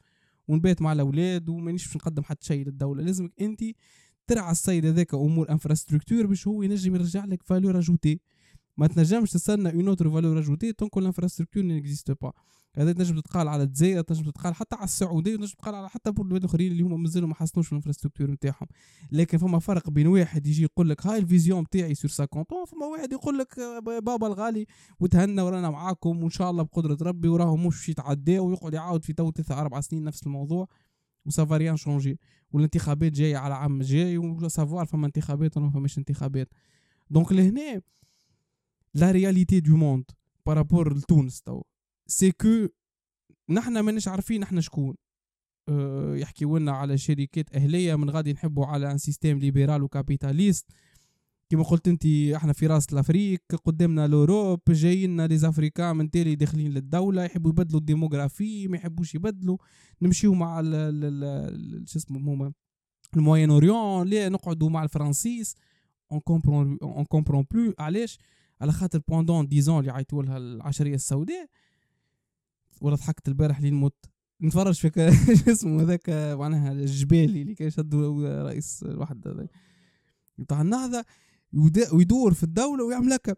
[0.48, 3.02] ونبات مع الأولاد ومانيش باش نقدم حتى شيء للدولة.
[3.02, 3.60] لازمك انت
[4.26, 8.20] ترعى السيد هذاك أمور infrastructure باش هو ينجم يرجع لك valeur ajoutée
[8.76, 12.32] ما تنجمش تستنى une autre valeur ajoutée donc ال infrastructure n'existe pas
[12.76, 16.36] هذا تنجم تتقال على الجزائر تنجم تتقال حتى على السعودية تنجم تتقال على حتى البلدان
[16.36, 18.66] الأخرين اللي هما مازالوا ما حسنوش ال infrastructure نتاعهم.
[19.12, 22.86] لكن فما فرق بين واحد يجي يقول لك هاي ال vision نتاعي sur 50 فما
[22.86, 23.60] واحد يقول لك
[24.02, 24.66] بابا الغالي
[25.00, 29.30] وتهنى ورانا معاكم وإن شاء الله بقدرة ربي وراه مش يتعداو ويقعد يعاود في تو
[29.30, 30.68] ثلاثة أربع سنين نفس الموضوع.
[31.26, 32.18] و ça va rien changer
[32.52, 36.48] والانتخابات جاية على عام جاي و savoir فما انتخابات ولا ما فماش انتخابات.
[37.10, 37.82] donc لهنا
[38.94, 40.04] la réalité du monde
[40.46, 41.62] par rapport لتونس tout
[42.06, 42.68] c'est que
[43.50, 44.94] نحنا ماناش عارفين نحنا شكون.
[45.68, 50.70] أه يحكيوا لنا على شركات أهلية من غادي نحبوا على un système libéral و capitaliste
[51.48, 56.70] كما قلت انت إحنا في راس l'Afrique قدامنا l'Europe جايين les africains من تالي داخلين
[56.70, 59.58] للدولة يحبوا يبدلوا ال démographie ما يحبوش يبدلوا.
[60.02, 60.62] نمشيو مع
[61.86, 62.52] شو اسمه هما
[63.16, 65.54] ال moyen orient لا نقعدوا مع الفرنسيس؟
[66.12, 68.18] on comprend on comprend plus علاش؟
[68.64, 71.46] على خاطر pendant dix ans اللي عيطوا لها العشرية السوداء
[72.80, 74.04] ولا ضحكت البارح لين مت
[74.42, 74.90] نتفرج في
[75.52, 79.48] اسمه هذاك معناها الجبالي اللي كان شدوا رئيس الوحدة
[80.38, 81.04] بتاع النهضة
[81.92, 83.28] ويدور في الدولة ويعمل لك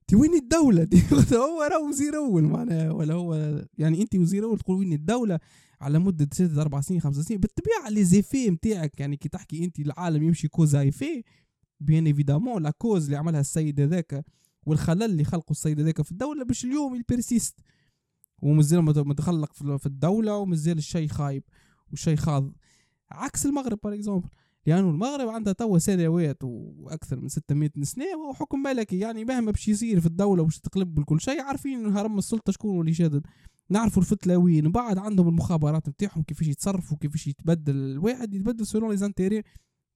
[0.00, 1.02] انت وين الدولة دي؟
[1.32, 3.34] هو راه وزير أول معناها ولا هو
[3.78, 5.38] يعني انت وزير أول تقول وين الدولة؟
[5.80, 7.40] على مدة ست أربع سنين خمس سنين.
[7.40, 11.24] بالطبيعة les effets نتاعك يعني كي تحكي انت العالم يمشي cause effet
[11.80, 14.24] bien évidemment la cause اللي عملها السيد هذاك
[14.66, 17.60] والخلل اللي خلقه السيد هذاك في الدولة باش اليوم ي persiste
[18.42, 21.42] ومازال مت- متخلق في الدولة ومازال الشيء خايب
[21.90, 22.52] والشيء خاض.
[23.10, 24.28] عكس المغرب par exemple
[24.66, 29.68] لأنه المغرب عندها توا سنوات وأكثر من 600 سنة وهو حكم ملكي يعني مهما باش
[29.68, 33.26] يصير في الدولة وباش تقلب بكل شيء عارفين هرم السلطة شكون اللي شادد
[33.70, 39.42] نعرفوا الفتلاوين من بعد عندهم المخابرات نتاعهم كيفاش يتصرفوا كيفاش يتبدل الواحد يتبدل selon les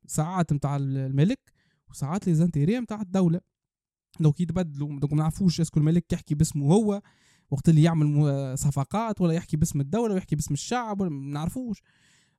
[0.06, 1.52] ساعات نتاع الملك
[1.90, 3.40] وساعات لي نتاع الدولة.
[4.20, 7.02] donc يتبدلوا donc ما نعرفوش est-ce que الملك يحكي باسمه هو
[7.50, 11.82] وقت اللي يعمل صفقات ولا يحكي باسم الدولة ولا يحكي باسم الشعب ولا ما نعرفوش.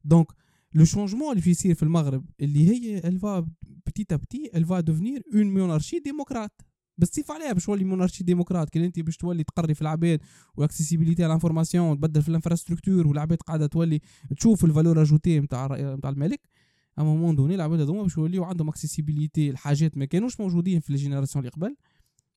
[0.03, 0.27] donc
[0.73, 3.47] le changement اللي في يصير في المغرب اللي هي elle va
[3.85, 6.51] petit à petit elle va devenir une monarchie démocrate
[6.97, 10.19] بالسيف عليها باش تولي monarchie démocrate كي انت باش تولي تقري في العباد
[10.57, 13.99] وال accessibilité على ال information تبدل في ال infrastructure والعباد قاعدة تولي
[14.37, 15.65] تشوف ال valeur ajoutée نتاع
[15.95, 16.49] نتاع الملك.
[16.97, 20.89] à un moment donné العباد هذوما باش يوليو عندهم accessibilité الحاجات ما كانوش موجودين في
[20.89, 21.75] ال génération اللي قبل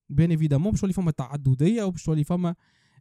[0.08, 2.54] bien évidemment باش تولي فما تعدديه وباش تولي فما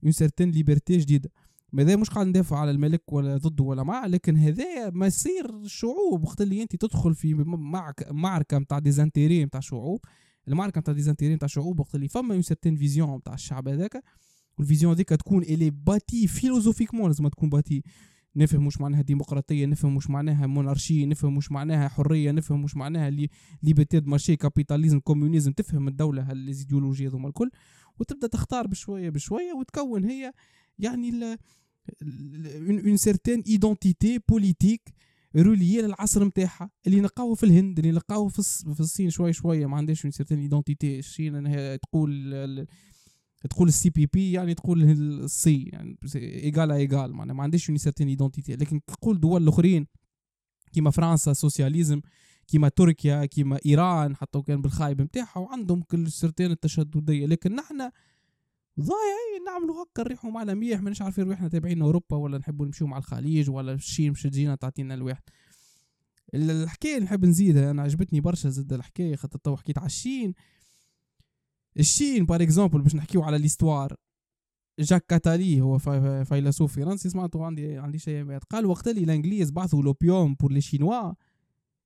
[0.03, 1.31] une certaine liberté جديده
[1.73, 6.41] ماذا مش قاعد ندافع على الملك ولا ضده ولا معه لكن هذا مسير الشعوب وقت
[6.41, 10.05] اللي انت تدخل في معك معركه نتاع des identités نتاع شعوب
[10.47, 14.03] المعركه نتاع des identités نتاع شعوب وقت اللي فما une certaine vision نتاع الشعب هذاك
[14.57, 17.83] وال vision هذيك تكون elle est bâtie philosophiquement لازم تكون bâtie
[18.35, 23.09] نفهم وش معناها ديمقراطية نفهم وش معناها monarchie نفهم وش معناها حرية نفهم وش معناها
[23.09, 23.29] les
[23.63, 27.49] libertés de marché capitalisme communisme تفهم الدولة هال idéologies هذوما الكل؟
[27.99, 30.33] وتبدأ تختار بشويه بشوية وتكون هي
[30.79, 31.37] يعني
[32.85, 34.93] une certaine identité politique
[35.35, 39.65] reliée للعصر نتاعها اللي نلقاوه في الهند اللي نلقاوه في, الص- في الصين شوي شوية.
[39.65, 42.33] ما عندهاش une certaine identité إنها تقول
[43.49, 44.83] تقول السي بي بي يعني تقول
[45.23, 49.87] الصي يعني ايغال ايغال معناها ما عندهاش اون سيرتين ايدونتيتي لكن تقول دول الآخرين
[50.73, 52.01] كيما فرنسا سوسياليزم
[52.47, 57.25] كيما تركيا كيما إيران حتى وكان بالخايب نتاعها وعندهم كل سيرتين التشددية.
[57.25, 57.77] لكن نحن
[58.79, 62.97] ضايعين نعملوا هكا نريحوا معنا مليح ماناش عارفين روحنا تابعين أوروبا ولا نحبوا نمشيو مع
[62.97, 65.21] الخليج ولا الشين مش تجينا تعطينا الواحد.
[66.33, 70.33] ال- الحكاية اللي نحب نزيدها أنا عجبتني برشا زاد الحكاية خاطر تو حكيت على الشين.
[71.79, 73.95] ال Chine par exemple باش نحكيو على l'histoire
[74.79, 79.83] Jacques Attali هو في- فيلسوف فرنسي سمعته عندي عندي شيء قال وقت اللي الإنجليز بعثوا
[79.83, 81.13] l'opium pour les Chinois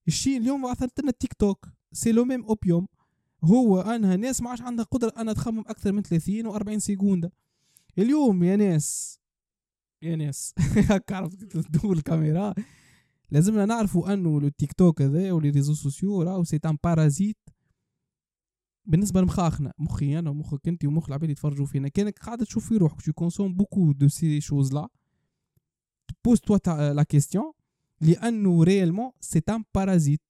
[0.07, 2.87] ال Chine اليوم بعثت لنا التيك توك c'est le même opium
[3.43, 7.31] هو انها ناس ما عادش عندها قدرة انها تخمم أكثر من 30 و40 secondes
[7.97, 9.19] اليوم يا ناس
[10.01, 10.53] يا ناس.
[10.91, 12.53] هكا عرفت تدور الكاميرا.
[13.31, 17.37] لازمنا نعرفوا أنه التيك توك هذا و les réseaux sociaux راهو c'est un parasite
[18.85, 22.77] بالنسبة لمخاخنا مخي أنا ومخك أنت ومخ العباد اللي يتفرجوا فينا كانك قاعدة تشوف في
[22.77, 24.87] روحك consommes beaucoup de ces choses là
[26.27, 27.53] pose toi ta- la question
[28.01, 30.21] لأنه réellement c'est un parasite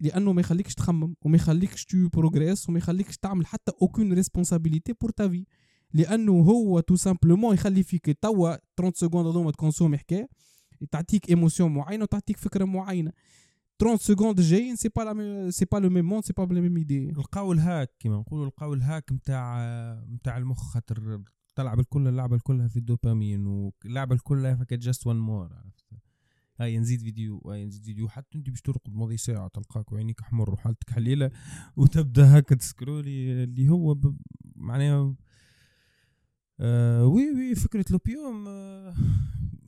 [0.00, 5.10] لأنه ما يخليكش تخمم وما يخليكش tu progresses وما يخليكش تعمل حتى aucune responsabilité pour
[5.10, 5.44] ta vie
[5.94, 10.28] لأنه هو tout simplement يخلي فيك توا 30 secondes هذوما ت consommer حكاية
[10.90, 13.12] تعطيك émotion معينة وتعطيك فكرة معينة.
[13.78, 16.76] 30 secondes جايين c'est pas la c'est pas le même monde c'est pas la même
[16.76, 19.64] idée لقاو ال hack كما نقولوا لقاو ال hack نتاع
[20.08, 21.22] نتاع المخ خاطر
[21.54, 25.84] تلعب الكل اللعبه كلها في الدوبامين واللعبه كلها فكت just one more عرفت؟
[26.60, 30.50] هاي نزيد فيديو هاي نزيد فيديو حتى أنت باش ترقد ماضي ساعة تلقاك وعينيك حمر
[30.50, 31.30] وحالتك حليلة
[31.76, 34.16] وتبدأ هكا ت scrolli اللي هو ب...
[34.56, 35.14] معناها
[36.60, 38.94] آه oui oui فكرة l'opium آه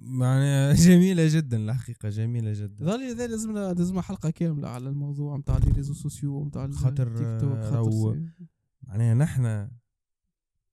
[0.07, 2.85] معناها جميلة جدا الحقيقة جميلة جدا.
[2.85, 7.41] ظل هذا لازمنا لازم حلقة كاملة على الموضوع نتاع les réseaux sociaux نتاع خاطر، التيك
[7.41, 8.21] توك خاطر
[8.83, 9.71] معناها نحنا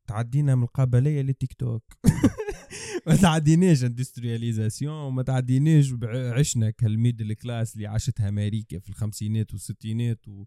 [0.08, 1.84] تعدينا من القابلية للتيك توك.
[3.08, 10.28] ما تعديناش industrialisation وما تعديناش عشنا كال middle class اللي عاشتها أمريكا في الخمسينات والستينات
[10.28, 10.44] و...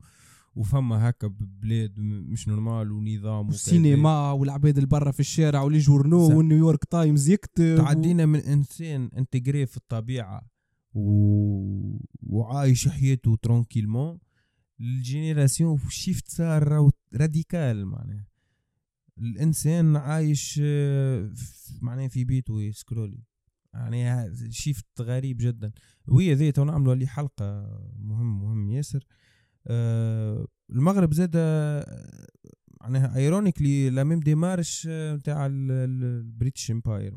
[0.57, 3.47] وفما هكا ببلاد م- مش normal ونظام.
[3.47, 6.35] والسينما والعباد اللي برا في الشارع و les journaux صح.
[6.35, 10.51] والنيويورك تايمز يكتب تعدينا من إنسان intégré في الطبيعة
[10.95, 11.01] و...
[12.23, 14.19] وعايش حياته tranquillement.
[14.81, 18.27] ال génération shift صار radical معناها.
[19.19, 23.19] الإنسان عايش آه، في- معناها في بيته ي scrolli.
[23.75, 25.73] يعني shift غريب جدا.
[26.09, 29.05] وهي ذي تو نعملوا عليه حلقه مهم مهم ياسر.
[30.71, 32.27] المغرب زاد آه،
[32.81, 37.15] معناها ironically la même démarche نتاع ال British Empire.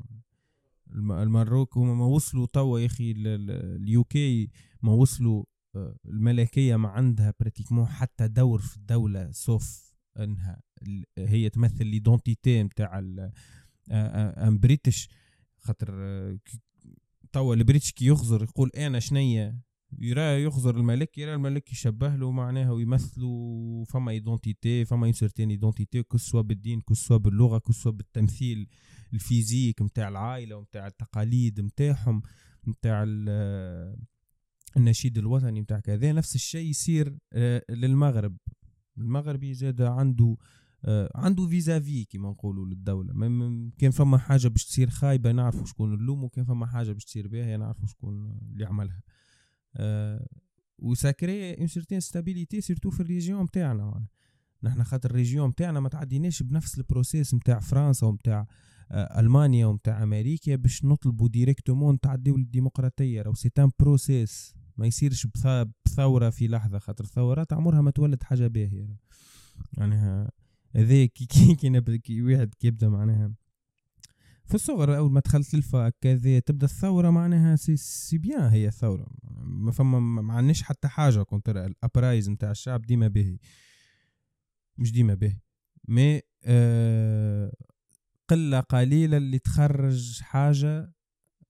[0.94, 4.50] ال Maroc هما ما وصلوا توا يا أخي ال UK
[4.82, 5.44] ما وصلوا
[5.76, 10.62] آه، الملكية ما عندها pratiquement حتى دور في الدولة sauf إنها
[11.18, 13.00] هي تمثل l'identité نتاع
[13.90, 15.10] un British
[15.58, 16.40] خاطر آه،
[17.32, 19.60] توا ال British كي يخزر يقول أنا شنيا
[19.98, 26.04] يرى يخزر الملك يرى الملك يشبه له معناها ويمثلوا فما identité فما une certaine identité
[26.04, 28.68] كسوا بالدين كسوا باللغة كسوا بالتمثيل
[29.14, 32.22] ال physique نتاع العائلة ونتاع التقاليد نتاعهم
[32.68, 33.06] نتاع
[34.78, 36.12] النشيد الوطني نتاع كذا.
[36.12, 38.38] نفس الشيء يصير آه، للمغرب.
[38.98, 40.38] المغربي زاد عنده
[40.86, 43.14] آه، عنده vis-à-vis كيما نقولوا للدولة.
[43.78, 47.56] كان فما حاجة باش تصير خايبة نعرفوا شكون اللوم وكان فما حاجة باش تصير باهية
[47.56, 49.02] نعرفوا شكون اللي عملها.
[49.76, 50.28] أه
[50.80, 54.06] و ça crée une certaine stabilité surtout في ال région نتاعنا
[54.64, 58.48] نحنا خاطر ال région نتاعنا ما تعديناش بنفس ال process نتاع فرنسا ونتاع
[58.92, 63.22] آه، ألمانيا ونتاع أمريكا باش نطلبوا directement نتعديو للديمقراطية.
[63.22, 65.28] راهو c'est un process ما يصيرش
[65.86, 66.80] بثورة في لحظة.
[66.80, 68.98] خاطر الثورات عمرها ما تولد حاجة باهية.
[69.78, 69.96] يعني
[70.76, 73.32] هذا كي كي كي, كي واحد كيبدا معناها
[74.50, 78.68] في الصغر أول ما دخلت لل fac كذا تبدأ الثورة معناها c'est, c'est bien هي
[78.68, 79.08] الثورة.
[79.42, 83.38] ما فما ما عندناش حتى حاجة كنت الابرايز نتاع الشعب ديما باهي.
[84.78, 85.40] مش ديما باهي.
[85.88, 87.54] mais آه
[88.28, 90.94] قلة قليلة اللي تخرج حاجة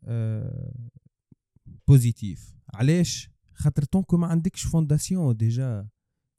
[0.04, 0.90] آه
[1.88, 5.90] positive علاش؟ خاطر tant que ما عندكش fondation déjà.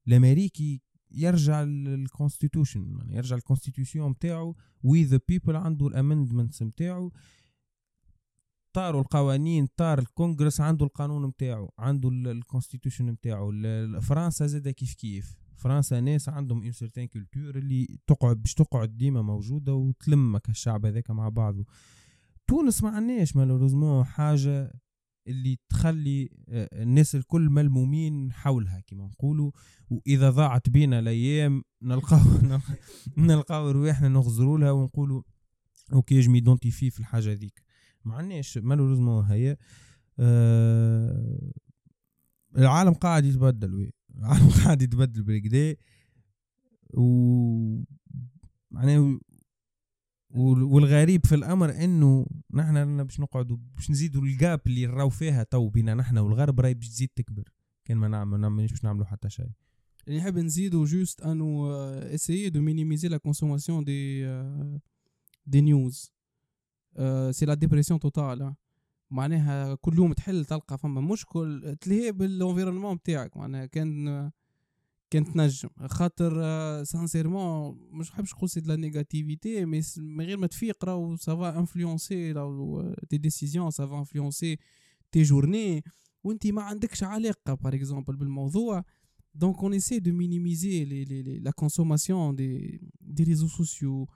[0.09, 0.83] الأمريكي
[1.13, 7.13] يرجع لل constitution يعني يرجع ال constitution نتاعو we the people عنده ال amendments نتاعو
[8.73, 13.53] طاروا القوانين طار الكونغرس عنده القانون نتاعو عنده ال constitution نتاعو
[14.01, 19.23] فرنسا زاد كيف كيف؟ فرنسا ناس عندهم une certaine culture اللي تقعد باش تقعد ديما
[19.23, 21.65] موجودة وتلمك الشعب هذاك مع بعضه
[22.47, 24.73] تونس ما عندناش malheureusement حاجة
[25.31, 29.51] اللي تخلي آه، الناس الكل ملمومين حولها كما نقولوا.
[29.91, 32.21] وإذا ضاعت بينا الأيام نلقاو
[33.19, 35.23] نلقاو رواحنا نغزروا لها ونقولوا
[35.93, 37.63] OK je m'identifie في الحاجة هذيك
[38.05, 39.57] ما عندناش malheureusement هي
[40.19, 41.53] آه
[42.57, 43.93] العالم قاعد يتبدل oui.
[44.19, 45.77] العالم قاعد يتبدل بالقدا
[46.95, 47.83] و
[48.71, 49.19] معناه
[50.31, 55.69] والغريب في الأمر إنه نحن باش نقعدوا باش نزيدوا ال gap اللي راو فيها تو
[55.69, 57.53] بينا نحن والغرب راهي باش تزيد تكبر.
[57.85, 59.51] كان ما نعمل مانيش باش نعملوا حتى شيء.
[60.09, 61.69] اللي نحب نزيدوا juste أنه
[62.15, 64.27] essayez de minimiser la consommation des
[65.47, 66.13] des news
[67.31, 68.55] c'est la dépression totale
[69.11, 73.37] معناها كل يوم تحل تلقى فما مشكل تلهي بال environnement بتاعك.
[73.37, 74.31] معناها كان
[75.11, 76.35] كان تنجم خاطر
[76.85, 81.59] sincèrement مش نحبش نقول c'est la négativité mais من غير ما تفيق راهو ça va
[81.59, 84.59] influencer راهو tes décisions ça va influencer
[85.13, 85.85] tes journées
[86.25, 88.85] وانت ما عندكش علاقة par exemple بالموضوع.
[89.35, 90.85] donc on essaie de minimiser
[91.39, 94.09] la consommation des des réseaux sociaux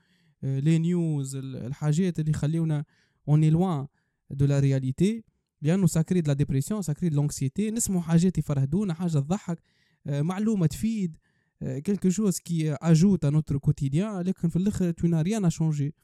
[0.42, 2.84] les news الحاجات اللي يخليونا
[3.28, 3.86] on est loin
[4.30, 5.24] de la réalité
[5.62, 9.58] لأنه ça crée de la dépression ça crée de l'anxiété نسمعوا حاجات يفرهدونا حاجة تضحك.
[10.06, 11.16] معلومة تفيد
[11.60, 15.94] quelque chose qui ajoute notre quotidien لكن في الآخر tu n'as rien changé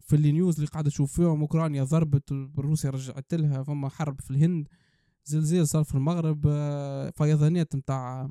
[0.00, 4.30] في les news اللي قاعد تشوف فيهم أوكرانيا ضربت روسيا رجعت لها فما حرب في
[4.30, 4.68] الهند
[5.24, 6.42] زلزال صار في المغرب
[7.16, 8.30] فيضانات نتاع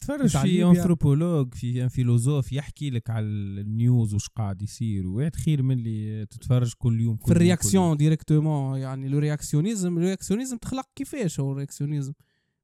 [0.00, 5.62] تفرج في anthropologue في philosophe يحكي لك على ال news وش قاعد يصير وواحد خير
[5.62, 10.88] من اللي تتفرج كل يوم كل في الرياكسيون ديريكتومون يعني le réactionnisme ال réactionnisme تخلق
[10.96, 12.12] كيفاش هو ال réactionnisme؟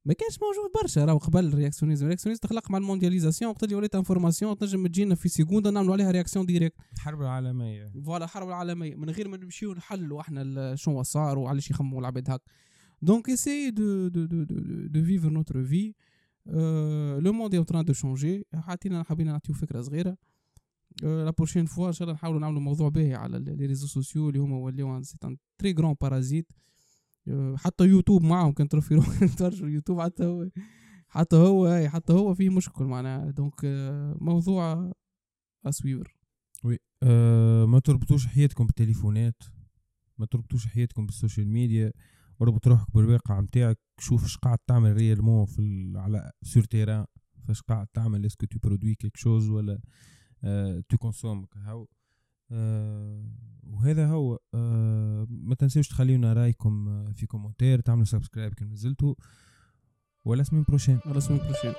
[0.07, 3.65] ما كانش موجود برشا راهو قبل ال réactionnisme ال réactionnisme تخلق مع ال mondialisation وقت
[3.65, 7.93] اللي ولات information تنجم تجينا في سيكوندا نعملوا عليها réaction directe الحرب العالمية.
[8.05, 8.95] voilà الحرب العالمية.
[8.95, 12.45] من غير ما نمشيو نحلوا إحنا شنو صار وعلاش يخموا العباد هكا
[13.03, 14.55] donc essayez de de de de,
[14.87, 15.95] de vivre notre vie
[17.21, 20.17] le monde est en train de changer حاطين حابين نعطيو فكرة صغيرة.
[21.03, 24.39] la prochaine fois إن شاء الله نحاولوا نعملوا موضوع باهي على les réseaux sociaux اللي
[24.39, 26.53] هما ولاو c'est un très grand parasite
[27.57, 28.89] حتى يوتيوب معهم كان تروح
[29.37, 30.49] تفرجوا يوتيوب حتى هو
[31.09, 33.31] حتى هو حتى هو فيه مشكل معناها.
[33.31, 33.55] donc
[34.21, 34.93] موضوع
[35.67, 36.17] à suivre
[36.65, 39.43] oui أه ما تربطوش حياتكم بالتليفونات
[40.19, 41.93] ما تربطوش حياتكم بال social media
[42.43, 47.07] اربط روحك بالواقع نتاعك شوف اش قاعد تعمل réellement في على sur terrain
[47.49, 49.81] فاش قاعد تعمل est-ce que tu produis quelque chose ولا
[50.45, 51.89] أه tu consommes هاو.
[52.51, 54.39] وهذا هو.
[54.55, 59.15] أه ما تنسوش تخليونا رأيكم في commentaire تعملوا subscribe كان نزلتوا
[60.25, 61.01] ولا سمين بروشين.
[61.07, 61.73] ولا سمين بروشين.